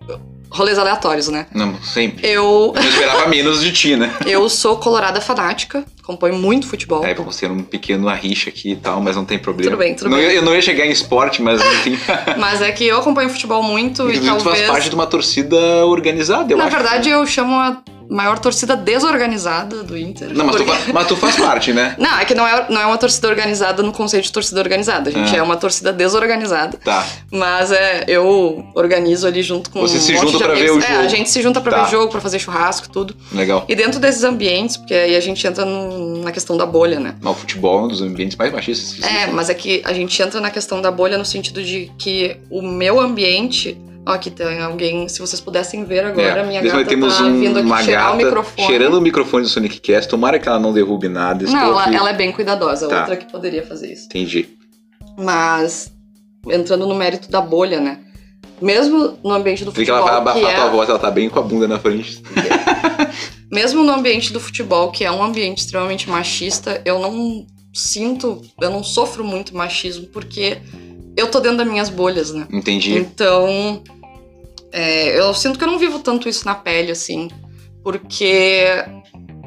[0.52, 1.46] Rolês aleatórios, né?
[1.54, 2.26] Não, sempre.
[2.26, 4.14] Eu, Eu esperava menos de ti, né?
[4.26, 7.04] eu sou colorada fanática, acompanho muito futebol.
[7.04, 9.70] É, vamos ter um pequeno arrixa aqui e tal, mas não tem problema.
[9.70, 10.26] Tudo bem, tudo não, bem.
[10.30, 11.98] Eu não ia chegar em esporte, mas enfim.
[12.38, 14.66] Mas é que eu acompanho futebol muito e Inclusive, tu faz talvez.
[14.70, 16.76] parte de uma torcida organizada, eu Na acho.
[16.76, 17.78] verdade, eu chamo a
[18.12, 20.28] maior torcida desorganizada do Inter.
[20.34, 21.94] Não, mas tu, porque- fa- mas tu faz parte, né?
[21.98, 25.10] Não, é que não é, não é uma torcida organizada no conceito de torcida organizada.
[25.10, 25.38] A gente Ah.
[25.38, 26.78] é uma torcida desorganizada.
[26.84, 27.06] Tá.
[27.30, 30.76] Mas é, eu organizo ali junto com Vocês um se de pra ver amigos.
[30.76, 31.00] o É, jogo.
[31.04, 31.82] a gente se junta pra Tá.
[31.84, 33.14] ver jogo, pra fazer churrasco, tudo.
[33.32, 33.64] Legal.
[33.68, 37.14] E dentro desses ambientes, porque aí a gente entra no- na questão da bolha, né?
[37.20, 40.20] Mas o futebol é um dos ambientes mais machistas É, mas é que a gente
[40.22, 43.76] entra na questão da bolha no sentido de que o meu ambiente.
[44.06, 45.08] Ó, aqui tem alguém.
[45.08, 48.04] Se vocês pudessem ver agora, É, minha gata temos tá um- vindo aqui uma cheirar
[48.06, 48.66] gata o microfone.
[48.66, 50.08] cheirando o microfone do Sonic Cast.
[50.10, 51.44] Tomara que ela não derrube nada.
[51.46, 51.94] Não, ela, aqui.
[51.94, 53.00] ela é bem cuidadosa, Tá.
[53.00, 54.06] outra que poderia fazer isso.
[54.06, 54.48] Entendi.
[55.16, 55.92] Mas,
[56.48, 57.98] entrando no mérito da bolha, né?
[58.60, 59.98] Mesmo no ambiente do futebol.
[59.98, 62.22] ela vai abafar é- tua voz, ela tá bem com a bunda na frente.
[63.50, 68.70] Mesmo no ambiente do futebol, que é um ambiente extremamente machista, eu não sinto, eu
[68.70, 70.58] não sofro muito machismo, porque
[71.16, 72.46] eu tô dentro das minhas bolhas, né?
[72.52, 72.94] Entendi.
[72.96, 73.82] Então,
[74.72, 77.28] é, eu sinto que eu não vivo tanto isso na pele, assim,
[77.82, 78.64] porque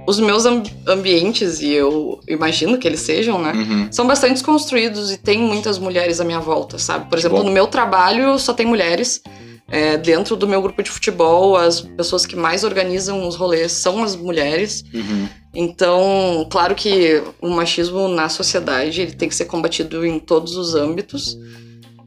[0.08, 3.52] os meus am- ambientes, e eu imagino que eles sejam, né?
[3.54, 3.88] Uhum.
[3.92, 7.10] São bastante desconstruídos e tem muitas mulheres à minha volta, sabe?
[7.10, 7.44] Por exemplo, bom.
[7.46, 9.22] no meu trabalho só tem mulheres.
[9.68, 14.04] É, dentro do meu grupo de futebol, as pessoas que mais organizam os rolês são
[14.04, 14.84] as mulheres.
[14.94, 15.28] Uhum.
[15.56, 20.76] Então, claro que o machismo na sociedade ele tem que ser combatido em todos os
[20.76, 21.38] âmbitos.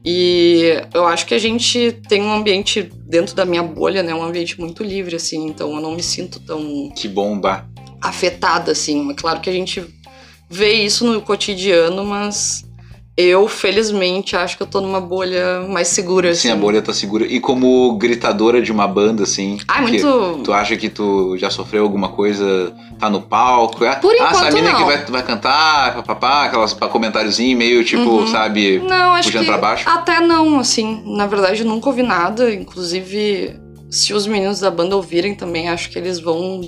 [0.05, 4.13] E eu acho que a gente tem um ambiente dentro da minha bolha, né?
[4.13, 5.47] Um ambiente muito livre, assim.
[5.47, 7.67] Então eu não me sinto tão Que bomba.
[8.01, 9.09] afetada, assim.
[9.09, 9.83] É claro que a gente
[10.49, 12.63] vê isso no cotidiano, mas
[13.21, 16.47] eu, felizmente, acho que eu tô numa bolha mais segura, assim.
[16.47, 17.25] Sim, a bolha tá segura.
[17.25, 19.57] E como gritadora de uma banda, assim.
[19.67, 20.43] Ah, porque muito.
[20.43, 23.83] Tu acha que tu já sofreu alguma coisa, tá no palco?
[23.83, 24.85] Ah, Por ah, essa enquanto, mina que não.
[24.85, 28.27] vai, vai cantar, papapá, aquelas comentáriozinho meio tipo, Uhum.
[28.27, 29.89] sabe, Não, acho puxando que pra baixo.
[29.89, 31.03] até não, assim.
[31.05, 32.53] Na verdade, eu nunca ouvi nada.
[32.53, 33.59] Inclusive,
[33.89, 36.61] se os meninos da banda ouvirem também, acho que eles vão.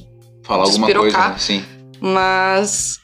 [0.43, 1.35] Falar alguma coisa, né?
[1.37, 1.63] Sim.
[2.01, 2.99] Mas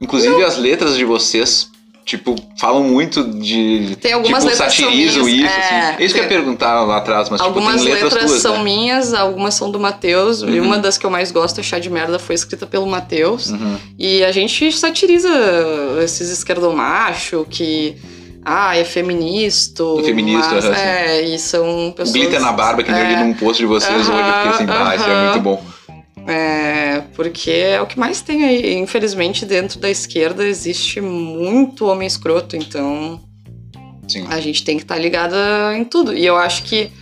[0.00, 1.68] Inclusive as letras de vocês,
[2.08, 3.94] tipo, falam muito de.
[4.00, 6.04] Tem algumas tipo, letras que são satirizam minhas, isso, é, assim.
[6.04, 8.42] Isso que eu ia tem- perguntar lá atrás, mas algumas tipo, tem letras, letras, tuas,
[8.42, 8.64] são né?
[8.64, 10.40] minhas, algumas são do Matheus.
[10.40, 10.64] E Uhum.
[10.66, 13.50] uma das que eu mais gosto, é Chá de Merda, foi escrita pelo Matheus.
[13.50, 13.76] Uhum.
[13.98, 15.28] E a gente satiriza
[16.02, 17.96] esses esquerdomacho que.
[18.44, 19.84] Ah, é feminista.
[20.02, 20.80] Feminista, mas, aham, sim.
[20.80, 22.16] É, e são pessoas.
[22.16, 24.50] glitter na barba que nem eu li é, num post de vocês hoje, eu fiquei
[24.50, 25.62] assim, ah, isso é muito bom.
[26.28, 28.74] É, porque é o que mais tem aí.
[28.74, 33.18] Infelizmente, dentro da esquerda existe muito homem escroto, então
[34.06, 34.26] Sim.
[34.28, 36.12] a gente tem que estar ligada em tudo.
[36.12, 36.92] E eu acho que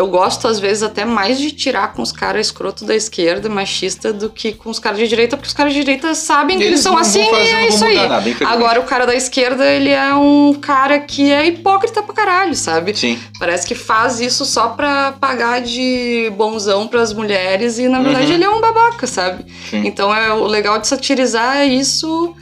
[0.00, 4.12] eu gosto, às vezes, até mais de tirar com os caras escroto da esquerda, machista,
[4.12, 6.80] do que com os caras de direita, porque os caras de direita sabem que eles,
[6.80, 7.96] são assim fazer, e é isso aí.
[8.08, 8.22] Nada.
[8.46, 12.96] Agora, o cara da esquerda, ele é um cara que é hipócrita pra caralho, sabe?
[12.96, 13.18] Sim.
[13.38, 18.32] Parece que faz isso só pra pagar de bonzão pras mulheres e, na verdade, Uhum.
[18.34, 19.44] ele é um babaca, sabe?
[19.68, 19.82] Sim.
[19.86, 22.34] Então, é, o legal de satirizar é isso.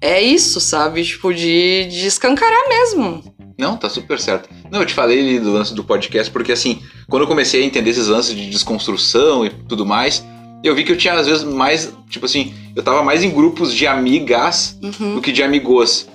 [0.00, 1.02] É isso, sabe?
[1.04, 3.22] Tipo, de, de escancarar mesmo.
[3.58, 4.48] Não, tá super certo.
[4.70, 7.66] Não, eu te falei ali do lance do podcast, porque assim, quando eu comecei a
[7.66, 10.24] entender esses lances de desconstrução e tudo mais,
[10.62, 13.74] eu vi que eu tinha, às vezes, mais, tipo assim, eu tava mais em grupos
[13.74, 15.16] de amigas Uhum.
[15.16, 16.06] do que de amigos.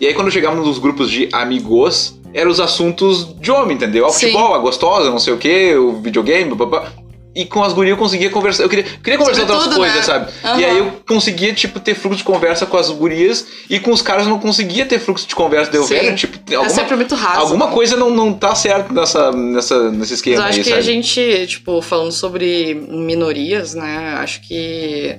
[0.00, 4.06] E aí, quando chegávamos nos grupos de amigos, eram os assuntos de homem, entendeu?
[4.06, 4.26] O Sim.
[4.26, 6.92] futebol, a gostosa, não sei o quê, o videogame, babá.
[7.38, 8.64] E com as gurias eu conseguia conversar.
[8.64, 10.02] Eu queria, eu queria conversar Sobre outras tudo, coisas, né?
[10.02, 10.32] sabe?
[10.42, 10.60] Aham.
[10.60, 14.02] E aí eu conseguia, tipo, ter fluxo de conversa com as gurias e com os
[14.02, 15.70] caras eu não conseguia ter fluxo de conversa.
[15.70, 15.94] Deu Sim.
[15.94, 17.40] velho, tipo, é alguma, sempre muito raso.
[17.40, 17.72] alguma né?
[17.72, 20.80] coisa não, não tá certo nessa, nessa, nesse Mas esquema eu acho aí, que sabe?
[20.80, 24.16] a gente, tipo, falando sobre minorias, né?
[24.18, 25.14] Acho que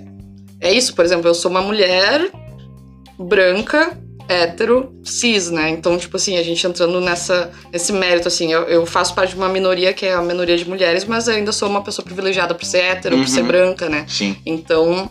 [0.60, 0.94] é isso.
[0.94, 2.30] Por exemplo, eu sou uma mulher
[3.18, 3.98] branca,
[4.30, 5.72] hétero, cis, né?
[5.72, 9.36] Então, tipo assim, a gente entrando nessa, nesse mérito, assim, eu, eu faço parte de
[9.36, 12.54] uma minoria que é a minoria de mulheres, mas eu ainda sou uma pessoa privilegiada
[12.54, 13.48] por ser hétero, por ser Uhum.
[13.48, 14.06] branca, né?
[14.08, 14.38] Sim.
[14.46, 15.10] Então,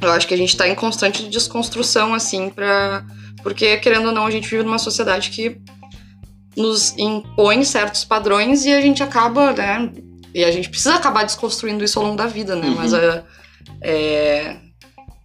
[0.00, 3.04] eu acho que a gente tá em constante desconstrução, assim, pra.
[3.42, 5.56] Porque, querendo ou não, a gente vive numa sociedade que
[6.56, 9.90] nos impõe certos padrões e a gente acaba, né?
[10.32, 12.68] E a gente precisa acabar desconstruindo isso ao longo da vida, né?
[12.68, 12.74] Uhum.
[12.76, 13.24] Mas a,
[13.82, 14.56] é,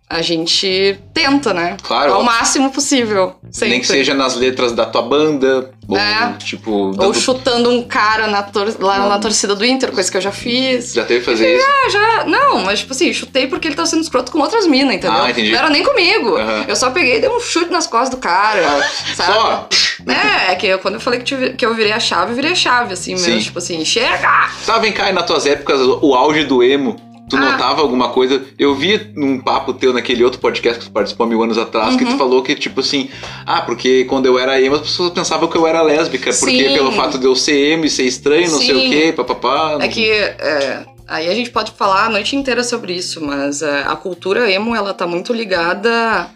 [0.10, 1.76] a gente tenta, né?
[1.84, 2.14] Claro.
[2.14, 3.36] Ao máximo possível.
[3.52, 3.70] Sempre.
[3.70, 6.34] Nem que seja nas letras da tua banda, ou É.
[6.40, 6.72] tipo.
[6.72, 10.22] Ou dando- chutando um cara na tor- lá na torcida do Inter, coisa que eu
[10.22, 10.94] já fiz.
[10.94, 11.66] Já teve que fazer isso?
[11.68, 12.24] Ah, já.
[12.26, 15.22] Não, mas tipo assim, chutei porque ele tava sendo escroto com outras minas, entendeu?
[15.24, 15.52] Ah, entendi.
[15.52, 16.36] Não era nem comigo.
[16.38, 16.66] Aham.
[16.68, 18.64] Eu só peguei e dei um chute nas costas do cara.
[19.16, 19.34] sabe?
[19.34, 19.70] Só.
[20.08, 22.36] É, é que eu- quando eu falei que, tive- que eu virei a chave, eu
[22.36, 23.26] virei a chave, assim mesmo.
[23.34, 23.40] Sim.
[23.40, 24.50] Tipo assim, chega!
[24.66, 26.96] Tá, vem cá, e nas tuas épocas, o auge do emo,
[27.30, 27.40] tu Ah.
[27.52, 28.44] notava alguma coisa?
[28.58, 32.06] Eu vi num papo teu naquele outro podcast que tu participou mil anos atrás, que
[32.06, 32.18] tu Uhum.
[32.18, 33.10] falou que, tipo assim,
[33.46, 36.74] ah, porque quando eu era emo, as pessoas pensavam que eu era lésbica, porque Sim.
[36.76, 38.90] pelo fato de eu ser emo e ser estranho, não sei o Sim.
[38.90, 39.78] quê, papapá.
[39.82, 43.82] É que é, aí a gente pode falar a noite inteira sobre isso, mas é,
[43.84, 46.30] a cultura emo ela tá muito ligada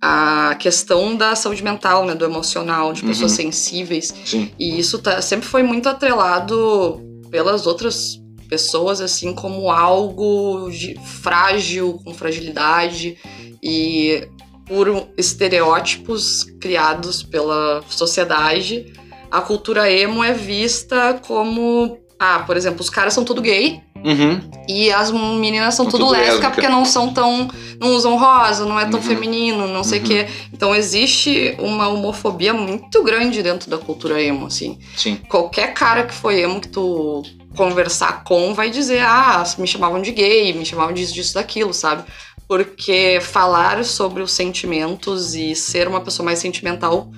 [0.00, 3.36] à questão da saúde mental, né, do emocional, de pessoas Uhum.
[3.36, 4.14] sensíveis.
[4.24, 4.50] Sim.
[4.58, 12.00] E isso tá, sempre foi muito atrelado pelas outras pessoas, assim, como algo de- frágil,
[12.04, 13.16] com fragilidade.
[13.62, 14.26] E
[14.66, 18.92] por estereótipos criados pela sociedade,
[19.30, 21.98] a cultura emo é vista como.
[22.20, 24.40] Ah, por exemplo, os caras são tudo gay Uhum.
[24.68, 26.50] e as meninas são São tudo tudo lésbica lésbica.
[26.50, 27.48] porque não são tão.
[27.80, 29.06] não usam rosa, não é tão Uhum.
[29.06, 30.08] feminino, não sei o Uhum.
[30.08, 30.26] quê.
[30.52, 34.80] Então existe uma homofobia muito grande dentro da cultura emo, assim.
[34.96, 35.14] Sim.
[35.28, 37.22] Qualquer cara que foi emo que tu
[37.58, 42.04] conversar com vai dizer, ah, me chamavam de gay, me chamavam disso, disso, daquilo, sabe?
[42.46, 47.10] Porque falar sobre os sentimentos e ser uma pessoa mais sentimental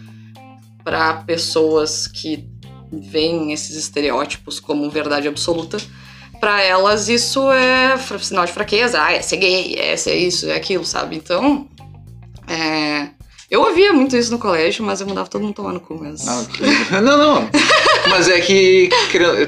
[0.82, 2.48] para pessoas que
[2.90, 5.76] veem esses estereótipos como verdade absoluta,
[6.40, 10.56] para elas isso é sinal de fraqueza, ah, é ser gay, é ser isso, é
[10.56, 11.16] aquilo, sabe?
[11.16, 11.68] Então,
[12.48, 13.10] é,
[13.50, 16.28] eu ouvia muito isso no colégio, mas eu mandava todo mundo tomar no cu mesmo.
[16.30, 16.62] Ah, que-
[17.02, 17.50] não, não.
[18.10, 18.88] Mas é que,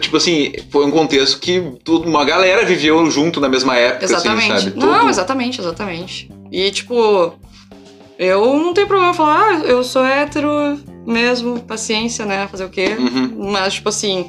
[0.00, 4.52] tipo assim, foi um contexto que tudo, uma galera viveu junto na mesma época, Exatamente.
[4.52, 4.78] assim, sabe?
[4.78, 6.30] Não, exatamente, exatamente.
[6.50, 7.34] E, tipo,
[8.18, 12.46] eu não tenho problema falar, ah, eu sou hétero mesmo, paciência, né?
[12.48, 12.96] Fazer o quê?
[12.98, 13.50] Uhum.
[13.50, 14.28] Mas, tipo assim,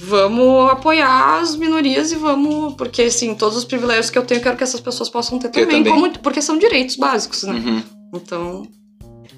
[0.00, 2.74] vamos apoiar as minorias e vamos.
[2.74, 5.48] Porque, assim, todos os privilégios que eu tenho, eu quero que essas pessoas possam ter
[5.50, 5.92] Ter também, também.
[6.00, 7.52] como- porque são direitos básicos, né?
[7.54, 7.82] Uhum.
[8.14, 8.62] Então.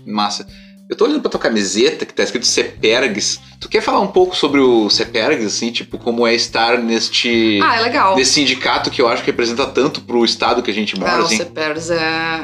[0.06, 0.46] Massa.
[0.88, 3.40] Eu tô olhando pra tua camiseta que tá escrito Cepergs.
[3.58, 7.58] Tu quer falar um pouco sobre o Cepergs, assim, tipo, como é estar neste.
[7.62, 8.14] Ah, é legal.
[8.16, 11.20] Nesse sindicato que eu acho que representa tanto pro estado que a gente mora, Ah,
[11.22, 11.38] o assim.
[11.38, 11.96] CEPERS é,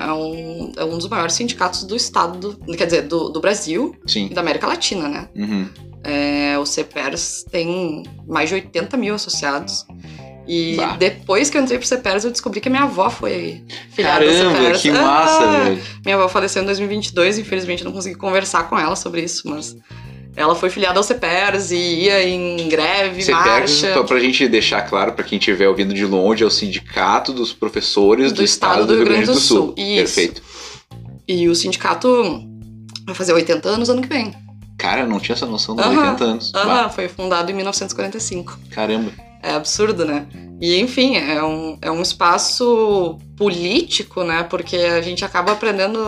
[0.07, 3.95] é um, é um dos maiores sindicatos do estado, do- quer dizer, do, do Brasil
[4.07, 4.29] Sim.
[4.31, 5.29] e da América Latina, né?
[5.37, 5.69] Uhum.
[6.03, 9.85] É, o CEPERS tem mais de 80 mil associados.
[10.53, 10.97] E Bah.
[10.99, 14.73] depois que eu entrei pro CEPERS, eu descobri que a minha avó foi filiada Caramba,
[14.79, 15.83] que massa, Ah, velho.
[16.05, 19.77] Minha avó faleceu em 2022, infelizmente eu não consegui conversar com ela sobre isso, mas
[20.35, 23.93] ela foi filiada ao CEPERS e ia em greve, Cepergs, marcha.
[23.93, 27.53] pra, pra gente deixar claro pra quem estiver ouvindo de longe, é o sindicato dos
[27.53, 29.73] professores do, estado do Rio Grande do Sul.
[29.77, 29.97] Isso.
[30.17, 30.43] Perfeito.
[31.29, 32.43] E o sindicato
[33.07, 34.35] vai fazer 80 anos ano que vem.
[34.77, 36.53] Cara, eu não tinha essa noção dos Aham, 80 anos.
[36.57, 38.59] Aham, Bah, foi fundado em 1945.
[38.71, 39.13] caramba.
[39.43, 40.27] É absurdo, né?
[40.61, 44.43] E enfim, é um, é um espaço político, né?
[44.43, 45.99] Porque a gente acaba aprendendo,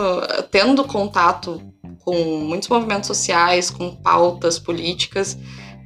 [0.51, 1.59] tendo contato
[2.05, 5.37] com muitos movimentos sociais, com pautas políticas,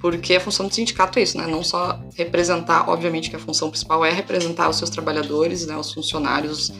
[0.01, 1.47] porque a função do sindicato é isso, né?
[1.47, 5.77] Não só representar, obviamente que a função principal é representar os seus trabalhadores, né?
[5.77, 6.73] Os funcionários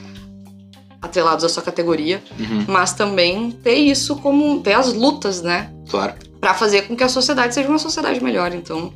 [1.01, 5.71] atrelados à sua categoria, Uhum, mas também ter isso como ter as lutas, né?
[5.89, 6.13] claro.
[6.39, 8.53] Pra fazer com que a sociedade seja uma sociedade melhor.
[8.53, 8.93] Então,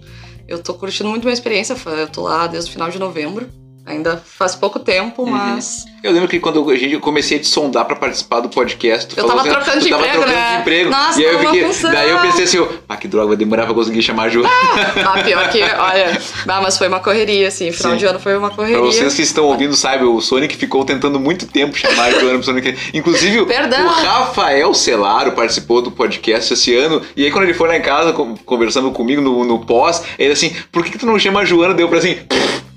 [0.51, 1.75] eu tô curtindo muito minha experiência.
[1.85, 3.49] Eu tô lá desde o final de novembro.
[3.83, 5.31] Ainda faz pouco tempo, Uhum.
[5.31, 5.85] mas.
[6.03, 9.25] Eu lembro que quando a gente comecei a te sondar pra participar do podcast, Eu
[9.25, 10.53] tava assim, trocando de tava emprego, trocando né?
[10.55, 10.89] de emprego.
[10.89, 11.91] Nossa, e aí eu fiquei, função.
[11.91, 14.43] daí eu pensei assim, ah, que droga, vai demorar pra conseguir chamar a Ju.
[14.45, 16.21] Ah, pior que, olha.
[16.47, 17.71] Ah, mas foi uma correria, assim.
[17.71, 17.97] Final Sim.
[17.97, 18.77] de ano foi uma correria.
[18.79, 22.33] Pra vocês que estão ouvindo, sabe, o Sonic ficou tentando muito tempo chamar a Joana
[22.35, 22.77] pro Sonic.
[22.93, 23.85] Inclusive, Perdão.
[23.85, 27.01] o Rafael Celaro participou do podcast esse ano.
[27.15, 28.13] E aí, quando ele foi lá em casa
[28.45, 31.73] conversando comigo no, no pós, ele assim, por que, que tu não chama a Joana?
[31.73, 32.17] Deu pra assim.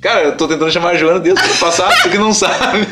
[0.04, 2.86] Cara, eu tô tentando chamar a Joana desde o passado, que não sabe.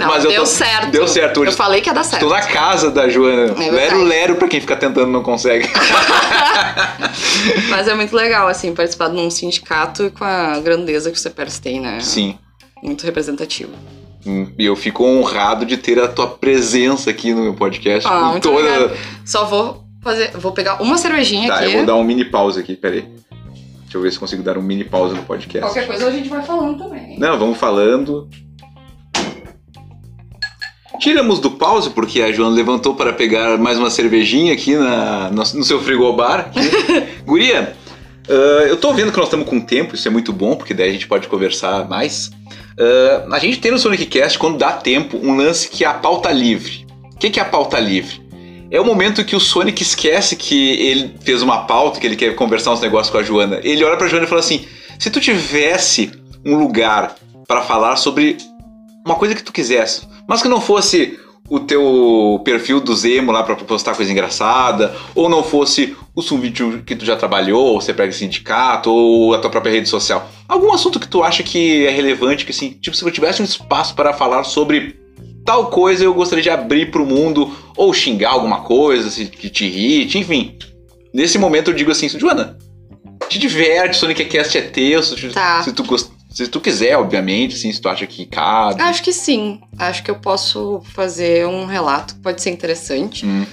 [0.00, 0.90] Não, eu deu tô- certo.
[0.90, 1.40] Deu certo.
[1.42, 2.22] Hoje Eu falei que ia dar certo.
[2.24, 3.48] Estou na casa da Joana.
[3.52, 3.70] verdade.
[3.70, 5.68] lero, lero pra quem fica tentando não consegue.
[7.68, 11.20] Mas é muito legal, assim, participar de um sindicato e com a grandeza que o
[11.20, 12.00] CEPERS tem, né?
[12.00, 12.38] Sim.
[12.82, 13.72] Muito representativo.
[14.26, 18.08] Hum, E eu fico honrado de ter a tua presença aqui no meu podcast.
[18.10, 18.94] Ah, muito toda...
[19.24, 20.30] Só vou fazer.
[20.34, 21.66] Vou pegar uma cervejinha Tá, aqui.
[21.66, 23.04] eu vou dar um mini pause aqui, peraí.
[23.88, 25.60] Deixa eu ver se consigo dar um mini pause no podcast.
[25.60, 27.18] Qualquer coisa a gente vai falando também.
[27.18, 28.28] Não, vamos falando.
[31.00, 35.36] Tiramos do pause porque a Joana levantou para pegar mais uma cervejinha aqui na, no,
[35.36, 36.52] no seu frigobar.
[37.24, 37.74] Guria,
[38.28, 40.90] ah, eu tô vendo que nós estamos com tempo, isso é muito bom, porque daí
[40.90, 42.30] a gente pode conversar mais.
[42.78, 45.94] Ah, a gente tem no Sonic Cast, quando dá tempo, um lance que é a
[45.94, 46.86] pauta livre.
[47.14, 48.27] O que, que é a pauta livre?
[48.70, 52.34] É o momento que o Sonic esquece que ele fez uma pauta, que ele quer
[52.34, 53.60] conversar uns negócios com a Joana.
[53.62, 54.66] Ele olha pra Joana e fala assim:
[54.98, 56.10] se tu tivesse
[56.44, 57.16] um lugar
[57.46, 58.36] para falar sobre
[59.06, 63.42] uma coisa que tu quisesse, mas que não fosse o teu perfil do Zemo lá
[63.42, 67.80] pra postar coisa engraçada, ou não fosse o um vídeo que tu já trabalhou, ou
[67.80, 70.28] você pega sindicato, ou a tua própria rede social.
[70.46, 73.46] Algum assunto que tu acha que é relevante, que assim, tipo, se eu tivesse um
[73.46, 75.00] espaço para falar sobre
[75.48, 79.64] tal coisa, eu gostaria de abrir pro mundo, ou xingar alguma coisa, se que te
[79.64, 80.58] irrite, enfim.
[81.14, 82.58] Nesse momento eu digo assim, Joana,
[83.30, 85.62] te diverte, Sonic Cast é teu, se, Tá.
[85.62, 86.10] se tu gost...
[86.30, 88.80] se tu quiser, obviamente, assim, se tu acha que cabe.
[88.82, 89.58] Acho que sim.
[89.78, 93.24] Acho que eu posso fazer um relato que pode ser interessante.
[93.24, 93.46] Hum,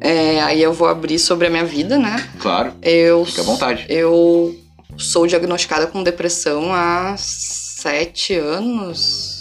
[0.00, 2.26] É, aí eu vou abrir sobre a minha vida, né?
[2.38, 3.84] claro, Eu, fica à vontade.
[3.88, 4.54] eu
[4.96, 9.39] sou diagnosticada com depressão há sete anos.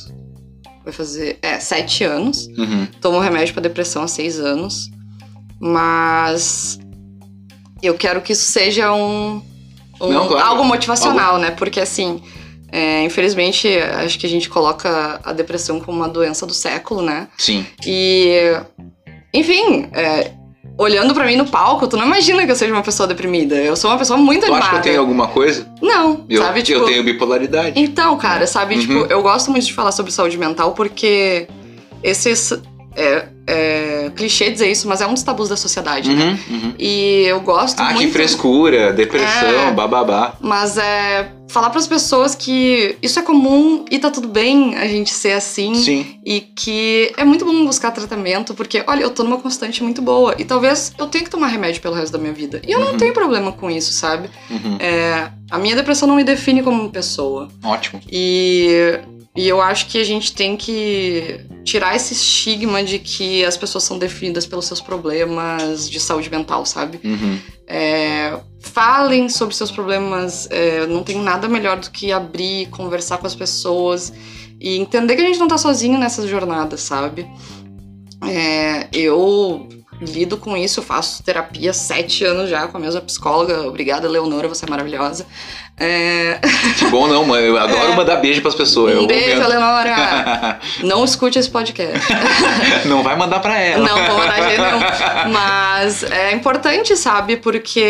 [0.89, 1.37] Vai fazer.
[1.41, 2.47] É, sete anos.
[2.57, 2.87] Uhum.
[2.99, 4.89] Tomo remédio pra depressão há seis anos.
[5.59, 6.79] Mas
[7.81, 9.41] eu quero que isso seja um,
[10.01, 10.47] um- Não, claro.
[10.47, 11.51] algo motivacional, né?
[11.51, 12.21] Porque assim,
[12.71, 17.27] é, infelizmente, acho que a gente coloca a depressão como uma doença do século, né?
[17.37, 17.65] Sim.
[17.85, 18.35] E,
[19.33, 20.31] enfim, é,
[20.79, 23.55] olhando pra mim no palco, tu não imagina que eu seja uma pessoa deprimida.
[23.55, 24.69] Eu sou uma pessoa muito Tu acha animada.
[24.69, 25.67] que eu tenho alguma coisa?
[25.81, 26.63] Não, Eu, sabe?
[26.63, 27.73] Tipo, eu tenho bipolaridade.
[27.79, 28.81] então, cara, sabe, Uhum.
[28.81, 31.47] tipo, eu gosto muito de falar sobre saúde mental porque
[32.01, 32.53] esses.
[32.95, 33.78] É, é
[34.11, 36.37] clichê dizer isso, mas é um dos tabus da sociedade, né?
[36.49, 36.73] Uhum, uhum.
[36.79, 37.99] E eu gosto Ah, muito.
[37.99, 39.71] que frescura, depressão, É.
[39.71, 40.33] bababá.
[40.39, 45.11] Mas é falar pras pessoas que isso é comum e tá tudo bem a gente
[45.11, 45.73] ser assim.
[45.73, 46.05] Sim.
[46.23, 50.35] E que é muito bom buscar tratamento, porque, olha, eu tô numa constante muito boa.
[50.37, 52.61] E talvez eu tenha que tomar remédio pelo resto da minha vida.
[52.67, 52.97] E eu não Uhum.
[52.97, 54.29] tenho problema com isso, sabe?
[54.49, 54.77] Uhum.
[54.79, 57.47] É, a minha depressão não me define como pessoa.
[57.63, 57.99] Ótimo.
[58.11, 58.99] E,
[59.35, 63.83] e eu acho que a gente tem que tirar esse estigma de que as pessoas
[63.83, 66.99] são definidas pelos seus problemas de saúde mental, sabe?
[67.03, 67.39] Uhum.
[67.67, 70.47] É, falem sobre seus problemas.
[70.49, 74.11] é, não tem nada melhor do que abrir, conversar com as pessoas
[74.59, 77.27] e entender que a gente não tá sozinho nessa jornada, sabe?
[78.27, 79.69] É, eu
[80.01, 83.67] lido com isso, faço terapia sete anos já com a mesma psicóloga.
[83.67, 85.25] Obrigada, Leonora, você é maravilhosa.
[85.77, 86.39] É,
[86.77, 87.45] Que bom não, mano.
[87.45, 88.95] Eu adoro mandar beijo pras pessoas.
[88.95, 90.59] um eu beijo, Leonora!
[90.83, 92.05] Não escute esse podcast.
[92.85, 93.87] Não vai mandar pra ela.
[93.87, 94.79] Não, vou mandar jeito nenhum.
[95.31, 97.37] Mas é importante, sabe?
[97.37, 97.81] Porque.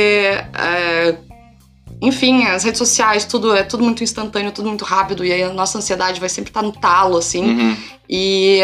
[0.53, 1.15] é,
[2.01, 5.49] enfim, as redes sociais, tudo é tudo muito instantâneo, tudo muito rápido, e aí a
[5.49, 7.43] nossa ansiedade vai sempre estar no talo, assim.
[7.43, 7.77] Uhum.
[8.09, 8.61] E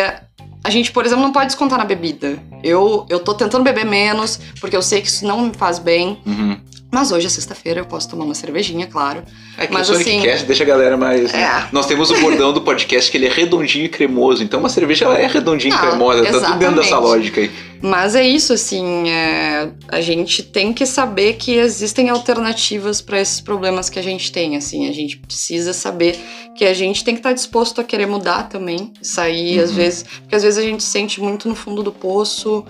[0.66, 2.40] a gente, por exemplo, não pode descontar na bebida.
[2.64, 6.18] Eu, eu tô tentando beber menos, porque eu sei que isso não me faz bem.
[6.26, 6.58] Uhum.
[6.96, 9.22] Mas hoje é sexta-feira, eu posso tomar uma cervejinha, claro.
[9.58, 11.30] É que Mas, o Sonic assim, Cast deixa a galera mais.
[11.34, 11.42] né?
[11.42, 11.68] É.
[11.74, 14.42] Nós temos o bordão do podcast que ele é redondinho e cremoso.
[14.42, 16.24] Então uma cerveja ela é redondinha e Ah, cremosa.
[16.24, 17.04] Tá tudo dentro dessa exatamente.
[17.18, 17.52] lógica aí.
[17.82, 23.42] Mas é isso, assim, é, a gente tem que saber que existem alternativas para esses
[23.42, 26.18] problemas que a gente tem, assim, a gente precisa saber
[26.56, 29.76] que a gente tem que estar disposto a querer mudar também, sair às Uhum.
[29.76, 32.66] vezes, porque às vezes a gente se sente muito no fundo do poço,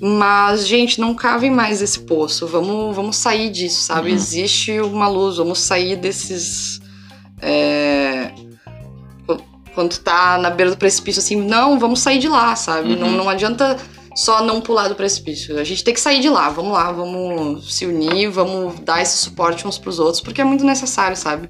[0.00, 4.10] mas gente, não cavem mais esse poço, vamos, vamos sair disso, sabe?
[4.10, 4.14] Uhum.
[4.16, 6.80] Existe uma luz, vamos sair desses
[7.40, 8.30] é,
[9.26, 9.42] qu-
[9.74, 12.92] quando tá na beira do precipício, assim, não, vamos sair de lá, sabe?
[12.92, 12.98] Uhum.
[12.98, 13.76] Não, não adianta
[14.14, 15.58] só não pular do precipício.
[15.58, 19.18] A gente tem que sair de lá, vamos lá, vamos se unir, vamos dar esse
[19.18, 21.48] suporte uns pros outros, porque é muito necessário, sabe?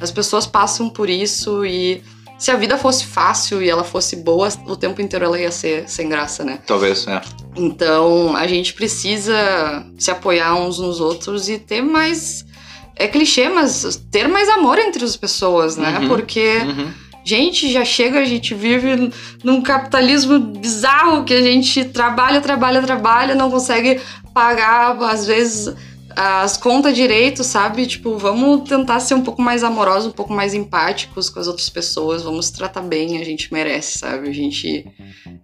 [0.00, 2.02] As pessoas passam por isso e
[2.38, 5.88] se a vida fosse fácil e ela fosse boa, o tempo inteiro ela ia ser
[5.88, 6.60] sem graça, né?
[6.66, 7.20] Talvez, é.
[7.56, 12.46] Então a gente precisa se apoiar uns nos outros e ter mais.
[12.94, 15.98] É clichê, mas ter mais amor entre as pessoas, né?
[16.00, 16.08] Uhum.
[16.08, 16.90] Porque, Uhum.
[17.24, 19.12] gente, já chega, a gente vive
[19.44, 24.00] num capitalismo bizarro que a gente trabalha, trabalha, trabalha, não consegue
[24.34, 25.74] pagar, às vezes,
[26.20, 27.86] as contas direito, sabe?
[27.86, 31.70] Tipo, vamos tentar ser um pouco mais amorosos, um pouco mais empáticos com as outras
[31.70, 34.28] pessoas, vamos tratar bem, a gente merece, sabe?
[34.28, 34.84] A gente.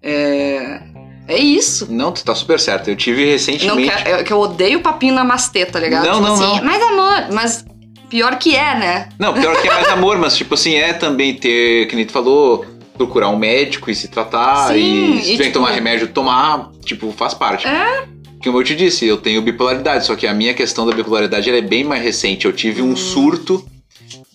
[0.03, 0.81] É,
[1.29, 1.87] é isso.
[1.93, 2.89] Não, tu tá super certo.
[2.91, 3.89] Eu tive Não recentemente.
[3.89, 6.07] quero, eu, que eu odeio papinho namastê, tá ligado?
[6.07, 6.65] Não, tipo não, assim, não.
[6.65, 7.65] mais amor, mas
[8.11, 9.09] pior que é, né?
[9.17, 12.11] Não, pior que é mais amor, mas tipo assim, é também ter, que nem tu
[12.11, 12.67] falou,
[12.99, 14.73] procurar um médico e se tratar.
[14.73, 17.65] Sim, e se e, tiver que tipo- tomar remédio, tomar, tipo, faz parte.
[17.69, 18.13] É.
[18.45, 21.59] Como eu te disse, eu tenho bipolaridade, só que a minha questão da bipolaridade ela
[21.59, 22.45] é bem mais recente.
[22.45, 22.91] Eu tive Hum.
[22.93, 23.65] um surto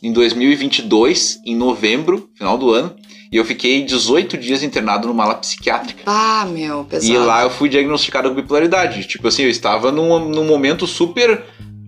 [0.02, 2.96] em 2022, em novembro, final do ano,
[3.32, 6.02] e eu fiquei 18 dias internado numa ala psiquiátrica.
[6.06, 7.14] Ah, meu, pesado.
[7.14, 9.04] E lá eu fui diagnosticado com bipolaridade.
[9.08, 11.44] Tipo assim, eu estava num, num momento super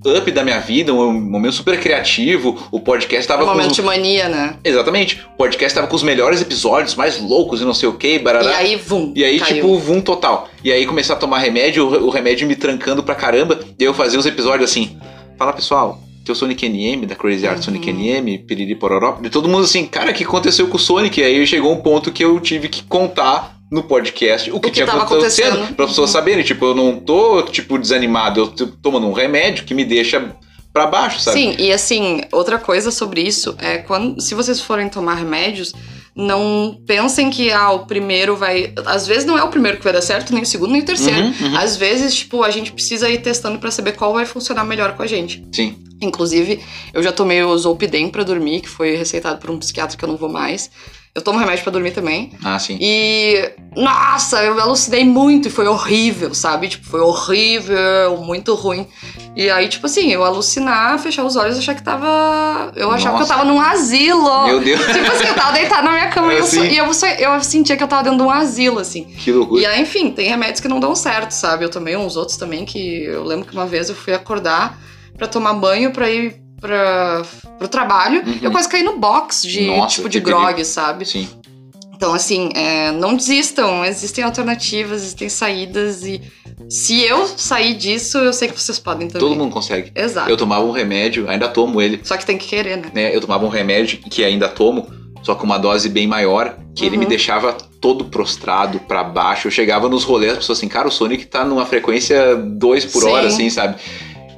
[0.05, 2.57] up da minha vida, um momento super criativo.
[2.71, 3.75] O podcast um estava com momento os...
[3.75, 4.55] de mania, né?
[4.63, 5.21] Exatamente.
[5.33, 8.19] O podcast estava com os melhores episódios, mais loucos e não sei o que, E
[8.19, 8.57] barará.
[8.57, 9.55] aí, vum, E aí, caiu.
[9.55, 10.49] tipo, vum total.
[10.63, 13.59] E aí comecei a tomar remédio, o o remédio me trancando pra caramba.
[13.79, 14.97] E aí eu fazia os episódios assim.
[15.37, 17.63] Fala pessoal, que eu sou Sonic NM, da Crazy Art Uhum.
[17.63, 19.17] Sonic NM, Piriri Pororó.
[19.23, 21.19] E todo mundo assim, cara, o que aconteceu com o Sonic?
[21.19, 24.71] E aí chegou um ponto que eu tive que contar no podcast o que, que
[24.75, 25.75] tinha tava acontecendo, acontecendo.
[25.75, 26.13] para as pessoas Uhum.
[26.13, 30.35] saberem, tipo, eu não tô tipo desanimado, eu tô tomando um remédio que me deixa
[30.73, 31.39] pra baixo, sabe?
[31.39, 35.73] Sim, e assim, outra coisa sobre isso é quando se vocês forem tomar remédios,
[36.13, 38.73] não pensem que ah, o primeiro vai.
[38.85, 40.85] Às vezes não é o primeiro que vai dar certo, nem o segundo, nem o
[40.85, 41.19] terceiro.
[41.21, 41.57] Uhum, uhum.
[41.57, 45.03] Às vezes, tipo, a gente precisa ir testando pra saber qual vai funcionar melhor com
[45.03, 45.45] a gente.
[45.53, 45.77] Sim.
[46.01, 46.59] Inclusive,
[46.93, 50.09] eu já tomei o Zolpidem pra dormir, que foi receitado por um psiquiatra que eu
[50.09, 50.69] não vou mais.
[51.13, 52.31] Eu tomo remédio pra dormir também.
[52.41, 52.77] Ah, sim.
[52.79, 56.69] E, nossa, eu alucinei muito e foi horrível, sabe?
[56.69, 58.87] Tipo, foi horrível, muito ruim.
[59.35, 62.71] E aí, tipo assim, eu alucinar, fechar os olhos, achar que tava.
[62.77, 63.33] Eu achava que eu Nossa.
[63.33, 64.45] tava num asilo.
[64.45, 64.79] Meu Deus.
[64.87, 66.57] Tipo assim, eu tava deitada na minha cama e, eu, Assim?
[66.57, 69.03] só- e eu, só- eu sentia que eu tava dentro de um asilo, assim.
[69.03, 69.61] Que loucura.
[69.61, 71.65] E aí, enfim, tem remédios que não dão certo, sabe?
[71.65, 74.79] Eu tomei uns outros também que eu lembro que uma vez eu fui acordar
[75.17, 77.23] pra tomar banho pra ir pra,
[77.57, 78.23] pro trabalho.
[78.25, 78.39] Uhum.
[78.41, 80.39] Eu quase caí no box de Nossa, tipo de perigo.
[80.39, 81.05] grog, sabe?
[81.05, 81.27] Sim.
[81.93, 86.19] Então, assim, é, não desistam, existem alternativas, existem saídas e
[86.69, 89.27] se eu sair disso, eu sei que vocês podem também.
[89.27, 89.91] Todo mundo consegue.
[89.95, 90.29] Exato.
[90.29, 92.89] Eu tomava um remédio, ainda tomo ele, Só que tem que querer, né?
[92.93, 93.15] né?
[93.15, 94.87] Eu tomava um remédio que ainda tomo,
[95.21, 97.01] só com uma dose bem maior, que ele Uhum.
[97.01, 99.47] me deixava todo prostrado pra baixo.
[99.47, 103.03] Eu chegava nos rolês, as pessoas assim, cara, o Sonic tá numa frequência 2 por
[103.03, 103.09] Sim.
[103.09, 103.75] hora, assim, sabe?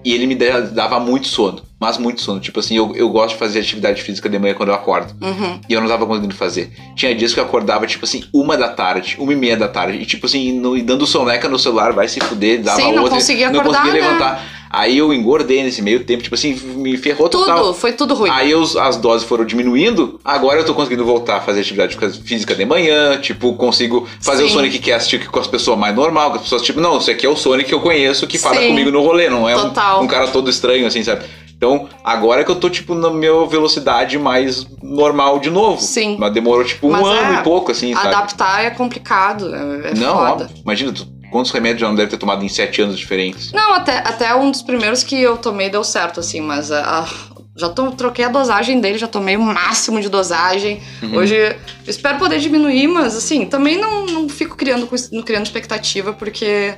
[0.04, 2.40] E ele me da- dava muito sono, mas muito sono.
[2.40, 5.14] Tipo assim, eu, eu gosto de fazer atividade física de manhã quando eu acordo.
[5.22, 5.60] Uhum.
[5.68, 6.72] E eu não tava conseguindo fazer.
[6.96, 9.98] Tinha dias que eu acordava, tipo assim, uma da tarde, uma e meia da tarde.
[9.98, 13.04] E tipo assim, no, e dando soneca no celular, vai se fuder, dava Sim, não
[13.04, 13.18] outra.
[13.18, 14.08] conseguia não acordar, conseguia né?
[14.08, 14.46] levantar.
[14.74, 17.60] Aí eu engordei nesse meio tempo, tipo assim, me ferrou total.
[17.60, 18.32] Tudo, foi tudo ruim.
[18.32, 22.66] Aí as doses foram diminuindo, agora eu tô conseguindo voltar a fazer atividade física de
[22.66, 24.56] manhã, tipo, consigo fazer o Sim.
[24.56, 27.30] Sonic Cast com as pessoas mais normal, com as pessoas tipo, não, esse aqui é
[27.30, 28.70] o Sonic que eu conheço que fala Sim.
[28.70, 29.68] comigo no rolê, não é um,
[30.02, 31.24] um cara todo estranho assim, sabe?
[31.64, 35.82] Então, agora que eu tô, tipo, na minha velocidade mais normal de novo.
[35.82, 36.18] Sim.
[36.20, 38.08] Mas demorou, tipo, um Mas ano é, e pouco, assim, sabe?
[38.10, 40.50] Adaptar é complicado, é, é não, foda.
[40.62, 43.54] Imagina, tu, quantos remédios já não deve ter tomado em sete anos diferentes?
[43.54, 47.08] Não, até, até um dos primeiros que eu tomei deu certo, assim, mas a- a-
[47.56, 50.82] já to- troquei a dosagem dele, já tomei o máximo de dosagem.
[51.02, 51.16] Uhum.
[51.16, 51.56] Hoje
[51.88, 54.86] espero poder diminuir, mas assim, também não, não fico criando,
[55.24, 56.74] criando expectativa, porque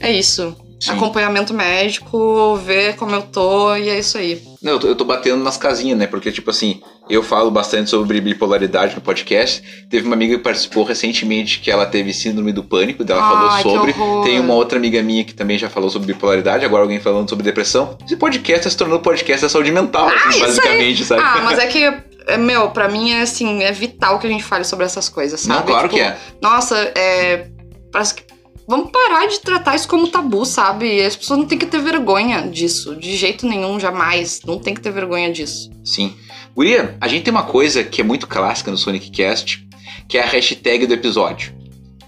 [0.00, 0.54] é isso.
[0.80, 0.92] Sim.
[0.92, 4.40] Acompanhamento médico, ver como eu tô, e é isso aí.
[4.62, 6.06] Não, eu tô, eu tô batendo nas casinhas, né?
[6.06, 9.62] Porque, tipo assim, eu falo bastante sobre bipolaridade no podcast.
[9.90, 13.62] Teve uma amiga que participou recentemente que ela teve síndrome do pânico, daí ela Ai,
[13.62, 13.94] falou sobre.
[14.24, 17.44] Tem uma outra amiga minha que também já falou sobre bipolaridade, agora alguém falando sobre
[17.44, 17.96] depressão.
[18.04, 20.40] Esse podcast se tornando podcast da saúde mental, assim, Ah, aí.
[20.40, 21.22] basicamente, sabe?
[21.24, 21.82] Ah, mas é que,
[22.28, 25.40] é, meu, pra mim é assim, é vital que a gente fale sobre essas coisas,
[25.40, 25.58] sabe?
[25.58, 26.16] Não, claro Tipo, que é.
[26.40, 27.46] Nossa, é.
[27.90, 28.28] Parece que.
[28.68, 31.00] Vamos parar de tratar isso como tabu, sabe?
[31.00, 32.94] As pessoas não têm que ter vergonha disso.
[32.94, 34.42] De jeito nenhum, jamais.
[34.44, 35.70] Não tem que ter vergonha disso.
[35.82, 36.14] Sim.
[36.54, 39.66] Guria, a gente tem uma coisa que é muito clássica no Sonic Cast,
[40.06, 41.54] que é a hashtag do episódio.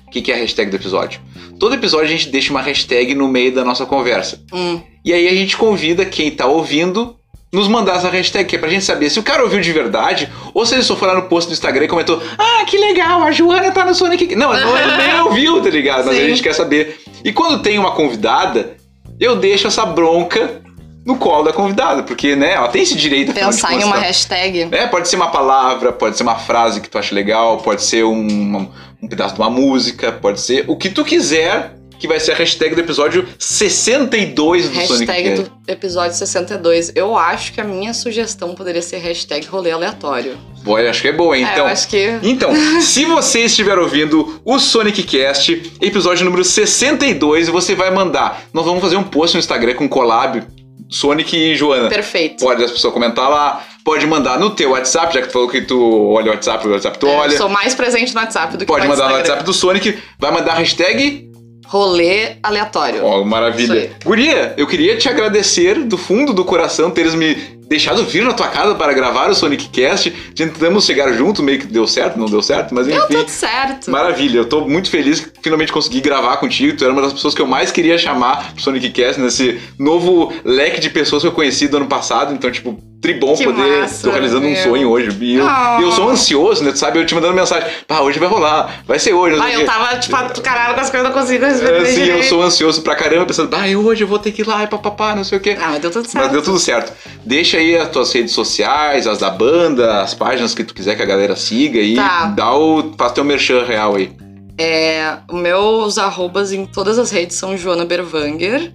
[0.06, 1.20] O que, que é a hashtag do episódio?
[1.58, 4.44] Todo episódio a gente deixa uma hashtag no meio da nossa conversa.
[4.52, 4.82] Hum.
[5.02, 7.16] E aí a gente convida quem tá ouvindo
[7.53, 10.30] nos mandar essa hashtag, que é pra gente saber se o cara ouviu de verdade
[10.55, 13.22] ou se ele só foi lá no post do Instagram e comentou: Ah, que legal,
[13.22, 14.34] a Joana tá no Sonic.
[14.36, 16.07] Não, não ele nem ouviu, tá ligado?
[16.07, 16.28] Mas a Sim.
[16.28, 17.01] gente quer saber.
[17.24, 18.76] E quando tem uma convidada,
[19.18, 20.62] eu deixo essa bronca
[21.05, 24.68] no colo da convidada, porque, né, ela tem esse direito Pensar em uma hashtag.
[24.70, 28.05] É, pode ser uma palavra, pode ser uma frase que tu acha legal, pode ser
[28.05, 28.68] um,
[29.03, 32.34] um pedaço de uma música, pode ser o que tu quiser, que vai ser a
[32.34, 36.92] hashtag do episódio 62 do Sonic Hashtag do episódio 62.
[36.96, 40.38] Eu acho que a minha sugestão poderia ser hashtag rolê aleatório.
[40.66, 41.44] Olha, acho que é boa, hein?
[41.44, 42.18] é, Então, acho que.
[42.22, 48.44] então, se você estiver ouvindo o Sonic Cast, episódio número 62, você vai mandar.
[48.53, 50.42] Nós vamos fazer um post no Instagram com collab
[50.88, 51.88] Sonic e Joana.
[51.88, 52.42] Perfeito.
[52.42, 55.61] Pode as pessoas comentar lá, pode mandar no teu WhatsApp, já que tu falou que
[55.62, 57.32] tu olha o WhatsApp, o WhatsApp tu É, olha.
[57.32, 59.14] Eu sou mais presente no WhatsApp do que Pode no mandar no.
[59.14, 61.30] WhatsApp do Sonic, vai mandar a hashtag.
[61.71, 63.05] Rolê aleatório.
[63.05, 63.93] Ó, Isso maravilha.
[64.05, 67.37] Guria, eu queria te agradecer do fundo do coração teres me
[67.68, 70.11] deixado vir na tua casa para gravar o Sonic Cast.
[70.35, 73.18] Tentamos chegar junto, meio que deu certo, não deu certo, mas Deu enfim.
[73.18, 73.89] tudo certo.
[73.89, 76.77] Maravilha, eu tô muito feliz que finalmente consegui gravar contigo.
[76.77, 80.33] Tu era uma das pessoas que eu mais queria chamar pro Sonic Cast nesse novo
[80.45, 82.35] leque de pessoas que eu conheci do ano passado.
[82.35, 83.80] Então, tipo, tribom Que poder.
[83.80, 84.62] massa, tô realizando um meu.
[84.62, 85.16] sonho hoje.
[85.20, 85.78] E eu, Ah.
[85.80, 86.70] e eu sou ansioso, né?
[86.72, 86.98] Tu sabe?
[86.98, 87.68] Eu te mandando mensagem.
[87.88, 89.38] Pá, hoje vai rolar, vai ser hoje.
[89.40, 92.42] Ah, eu tava, tipo, atucarada com as coisas, não consigo É, responder sim, eu sou
[92.42, 95.24] ansioso pra caramba, pensando, ah, hoje eu vou ter que ir lá e papapá, não
[95.24, 95.57] sei o quê.
[95.61, 96.22] Ah, mas deu tudo certo.
[96.24, 96.92] Mas deu tudo certo.
[97.24, 101.03] Deixa aí as tuas redes sociais, as da banda, as páginas que tu quiser que
[101.03, 102.26] a galera siga e Tá.
[102.26, 102.92] dá o.
[102.98, 104.11] faz teu merchan real aí.
[104.59, 108.72] É, meus arrobas em todas as redes são Joana Berwanger.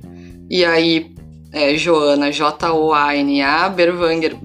[0.49, 1.07] E aí,
[1.58, 4.36] é Joana, J-O-A-N-A, Berwanger,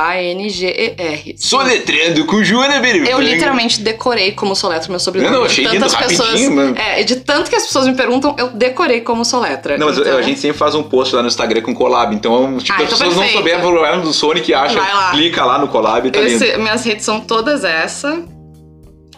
[0.00, 1.34] B-E-R-W-A-N-G-E-R.
[1.38, 3.08] Soletrando com Joana Berwanger.
[3.10, 5.30] Eu literalmente decorei como soletra meu sobrenome.
[5.32, 6.76] Não, não, achei tantas pessoas, mano.
[6.76, 9.78] É, de tanto que as pessoas me perguntam, eu decorei como soletra.
[9.78, 12.14] Não, mas Então, a gente sempre faz um post lá no Instagram com collab.
[12.14, 15.10] Então, tipo, Ah, as então pessoas não souberem o problema do Sonic, acha, lá.
[15.12, 18.16] clica lá no collab tá esse- minhas redes são todas essa,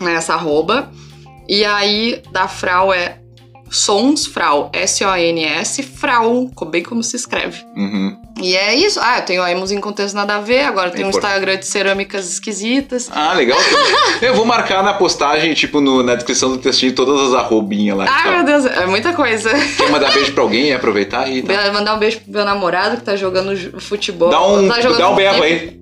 [0.01, 0.91] né, essa arroba.
[1.49, 3.17] E aí, da Frau é
[3.73, 7.65] Sons, Frau, S-O-N-S, Frau, bem como se escreve.
[7.75, 8.17] Uhum.
[8.41, 9.01] E é isso.
[9.03, 11.09] Ah, eu tenho a Emos em Contexto Nada a Ver, agora tem um.
[11.11, 13.09] Instagram de cerâmicas esquisitas.
[13.13, 13.59] Ah, legal.
[14.23, 18.07] Eu vou marcar na postagem, tipo, no- na descrição do textinho, todas as arrobinhas lá.
[18.09, 18.33] Ai, tal.
[18.33, 19.51] meu Deus, é muita coisa.
[19.77, 21.73] Quer mandar beijo pra alguém e aproveitar e tal.
[21.73, 24.29] Mandar um beijo pro meu namorado que tá jogando futebol.
[24.31, 25.82] Dá um, tá dá um berro aí.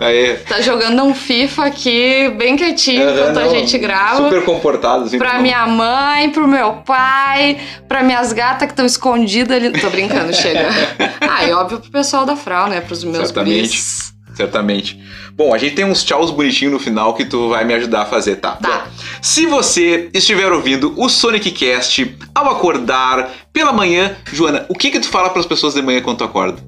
[0.00, 0.36] Aí.
[0.48, 4.24] Tá jogando um FIFA aqui, bem quietinho, enquanto a não, gente grava.
[4.24, 5.18] Super comportado, assim.
[5.18, 9.70] Pra não- minha mãe, pro meu pai, pra minhas gatas que estão escondidas ali.
[9.80, 10.68] Tô brincando, chega.
[11.20, 12.80] Ah, e óbvio pro pessoal da Frau, né?
[12.80, 13.60] Pros meus Certamente.
[13.60, 14.12] guris.
[14.34, 14.98] Certamente.
[15.34, 18.06] Bom, a gente tem uns tchauz bonitinhos no final que tu vai me ajudar a
[18.06, 18.52] fazer, tá?
[18.52, 18.68] Tá.
[18.68, 18.90] Bom,
[19.22, 24.98] se você estiver ouvindo o Sonic Cast ao acordar pela manhã, Joana, o que que
[25.00, 26.60] tu fala pras pessoas de manhã quando tu acorda?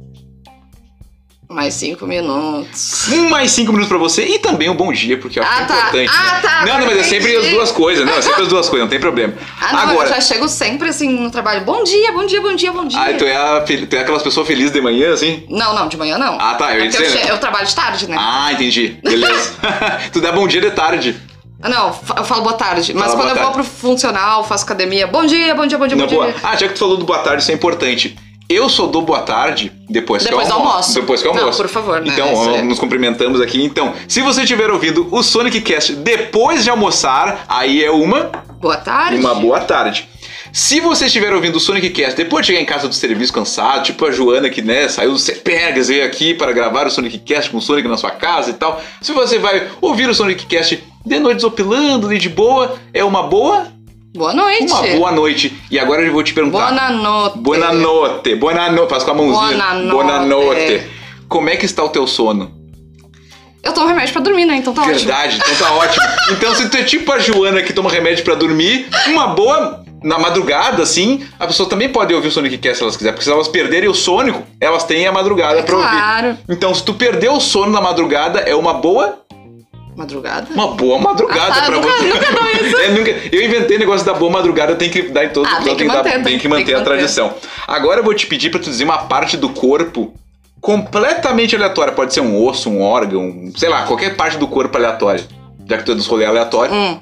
[1.50, 3.08] Mais cinco minutos.
[3.08, 5.56] Um mais cinco minutos pra você e também um bom dia, porque eu acho Ah,
[5.56, 5.78] que é tá.
[5.80, 6.10] importante.
[6.16, 6.40] Ah, né?
[6.40, 7.46] tá, Não, não, mas é sempre entendi.
[7.48, 9.34] as duas coisas, não, é sempre as duas coisas, não tem problema.
[9.60, 11.62] Ah, não, Agora, eu já chego sempre assim no trabalho.
[11.62, 13.00] Bom dia, bom dia, bom dia, bom dia.
[13.00, 15.44] ah, tu é, a, tu é aquelas pessoas felizes de manhã, assim?
[15.50, 16.38] Não, não, de manhã não.
[16.40, 17.30] Ah, tá, eu É porque eu, né?
[17.30, 18.16] eu trabalho de tarde, né?
[18.16, 19.00] Ah, entendi.
[19.02, 19.52] Beleza.
[20.12, 21.20] tu dá bom dia de tarde.
[21.60, 22.94] Ah, Não, eu falo boa tarde.
[22.94, 25.08] Mas Fala quando eu vou pro funcional, faço academia.
[25.08, 26.26] Bom dia, bom dia, bom dia, Não, bom boa.
[26.26, 26.36] dia.
[26.44, 28.16] Ah, já que tu falou do boa tarde, isso é importante.
[28.50, 30.94] Eu só dou boa tarde depois, Depois que do eu almoço.
[30.94, 31.62] Depois que eu Não, almoço.
[31.62, 32.10] por favor, né?
[32.12, 32.62] Então, é.
[32.62, 33.62] nos cumprimentamos aqui.
[33.62, 38.28] Então, se você estiver ouvindo o Sonic Cast depois de almoçar, aí é uma,
[38.60, 39.20] Boa tarde.
[39.20, 40.08] uma boa tarde.
[40.52, 43.84] Se você estiver ouvindo o Sonic Cast depois de chegar em casa do serviço cansado,
[43.84, 47.50] tipo a Joana que né, saiu do Cepergas veio aqui para gravar o Sonic Cast
[47.50, 48.82] com o Sonic na sua casa e tal.
[49.00, 53.68] Se você vai ouvir o Sonic Cast de noite desopilando de boa, é uma boa,
[54.14, 54.72] Boa noite.
[54.72, 55.52] uma boa noite.
[55.70, 56.72] E agora eu vou te perguntar.
[56.72, 57.38] Boa noite.
[57.38, 59.74] Buona notte, buona notte, faz com a mãozinha.
[59.74, 60.26] Notte.
[60.26, 60.82] notte.
[61.28, 62.60] Como é que está o teu sono?
[63.62, 64.56] Eu tomo remédio pra dormir, né?
[64.56, 64.96] Então tá ótimo.
[64.96, 66.04] Verdade, então tá ótimo.
[66.32, 70.18] Então se tu é tipo a Joana que toma remédio pra dormir, uma boa na
[70.18, 73.32] madrugada, assim, a pessoa também pode ouvir o Sonic Cast se elas quiserem, porque se
[73.32, 75.88] elas perderem o Sônico, elas têm a madrugada pra ouvir.
[75.88, 76.38] Claro.
[76.48, 79.18] Então se tu perder o sono na madrugada, é uma boa,
[79.96, 80.46] Madrugada?
[80.54, 82.04] uma boa madrugada Ah, tá, pra nunca- você.
[82.06, 82.76] nunca dou isso.
[82.80, 85.60] É, nunca- eu inventei o negócio da boa madrugada, tem que dar em todo Ah,
[85.62, 86.90] tem que dar- manter, tem tem- que manter tem que a manter.
[86.90, 87.34] tradição.
[87.66, 90.14] Agora eu vou te pedir pra tu dizer uma parte do corpo
[90.60, 91.92] completamente aleatória.
[91.92, 95.22] Pode ser um osso, um órgão, sei lá, qualquer parte do corpo aleatória.
[95.68, 96.98] Já que tu é dos rolês aleatórios, Hum,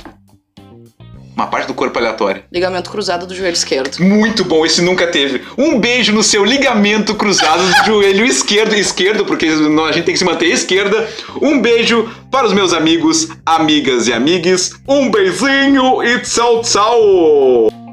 [1.39, 2.43] uma parte do corpo aleatória.
[2.53, 3.99] ligamento cruzado do joelho esquerdo.
[4.01, 5.43] Muito bom, esse nunca teve.
[5.57, 10.18] Um beijo no seu ligamento cruzado do joelho esquerdo, esquerdo, porque a gente tem que
[10.18, 11.09] se manter à esquerda.
[11.41, 14.72] Um beijo para os meus amigos, amigas e amigues.
[14.89, 17.88] Um beijinho e tchau, tchau.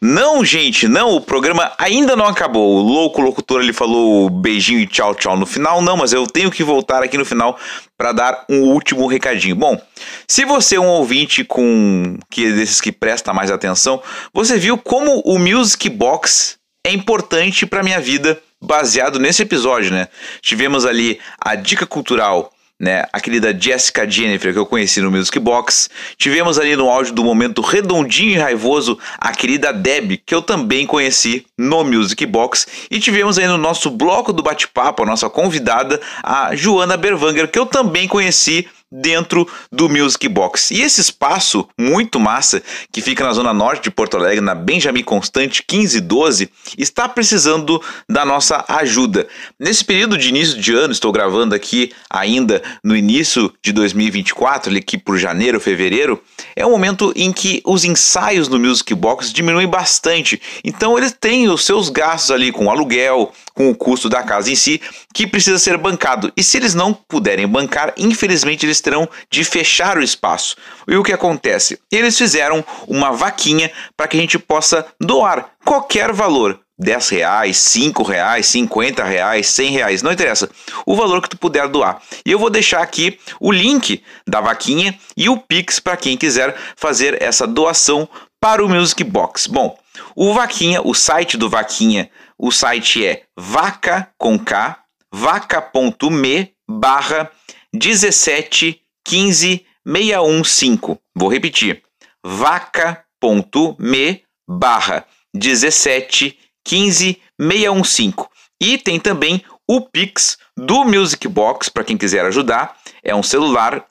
[0.00, 2.76] Não, gente, não, o programa ainda não acabou.
[2.76, 5.82] O louco locutor ele falou beijinho e tchau, tchau no final.
[5.82, 7.58] Não, mas eu tenho que voltar aqui no final
[7.96, 9.56] para dar um último recadinho.
[9.56, 9.80] Bom,
[10.26, 14.00] se você é um ouvinte com que é desses que presta mais atenção,
[14.32, 20.06] você viu como o Music Box é importante para minha vida, baseado nesse episódio, né?
[20.40, 25.38] Tivemos ali a dica cultural né, a querida Jessica Jennifer, que eu conheci no Music
[25.38, 25.90] Box.
[26.16, 30.86] Tivemos ali no áudio do momento redondinho e raivoso a querida Deb, que eu também
[30.86, 32.66] conheci no Music Box.
[32.90, 37.58] E tivemos aí no nosso bloco do bate-papo, a nossa convidada, a Joana Berwanger, que
[37.58, 40.72] eu também conheci dentro do Music Box.
[40.72, 42.62] E esse espaço muito massa,
[42.92, 48.24] que fica na zona norte de Porto Alegre, na Benjamin Constante 1512, está precisando da
[48.24, 49.26] nossa ajuda.
[49.58, 54.78] Nesse período de início de ano, estou gravando aqui ainda no início de 2024, ali
[54.78, 56.22] aqui por janeiro, fevereiro,
[56.56, 60.40] é um momento em que os ensaios no Music Box diminuem bastante.
[60.64, 64.54] Então eles têm os seus gastos ali com aluguel, com o custo da casa em
[64.54, 64.80] si,
[65.12, 66.32] que precisa ser bancado.
[66.36, 70.54] E se eles não puderem bancar, infelizmente eles terão de fechar o espaço.
[70.86, 71.76] E o que acontece?
[71.90, 76.60] Eles fizeram uma vaquinha para que a gente possa doar qualquer valor.
[76.78, 80.48] 10 reais, 5 reais, 50 reais, 100 reais, não interessa.
[80.86, 82.00] O valor que tu puder doar.
[82.24, 86.56] E eu vou deixar aqui o link da vaquinha e o Pix para quem quiser
[86.76, 88.08] fazer essa doação
[88.40, 89.48] para o Music Box.
[89.48, 89.76] Bom,
[90.14, 92.08] o Vaquinha, o site do Vaquinha,
[92.38, 94.82] o site é vaca com K,
[95.12, 97.30] vaca.me barra
[97.74, 100.98] 17 15 615.
[101.14, 101.82] Vou repetir,
[102.24, 108.28] vaca apoia.me barra 17 15 615.
[108.60, 112.76] E tem também o Pix do Music Box para quem quiser ajudar.
[113.02, 113.86] É um celular.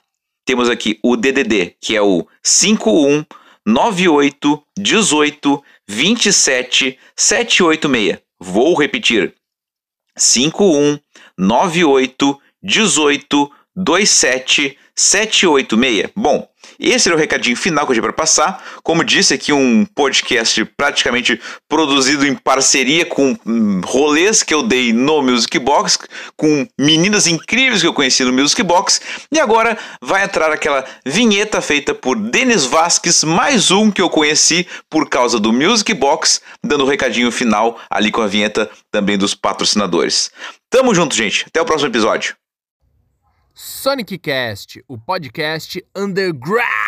[0.46, 3.24] Temos aqui o DDD, que é o 51
[3.66, 8.27] 98 18 27 786.
[8.40, 9.34] Vou repetir.
[10.16, 10.98] 51
[11.36, 16.10] 98 18 27 786.
[16.16, 16.48] Bom,
[16.78, 18.64] esse era o recadinho final que eu tinha para passar.
[18.84, 24.92] Como disse aqui, um podcast praticamente produzido em parceria com hum, rolês que eu dei
[24.92, 25.98] no Music Box,
[26.36, 29.00] com meninas incríveis que eu conheci no Music Box.
[29.32, 34.66] E agora vai entrar aquela vinheta feita por Denis Vasques, mais um que eu conheci
[34.88, 39.34] por causa do Music Box, dando o recadinho final ali com a vinheta também dos
[39.34, 40.30] patrocinadores.
[40.70, 41.44] Tamo junto, gente.
[41.48, 42.36] Até o próximo episódio.
[43.60, 46.87] Sonic Cast, o podcast underground.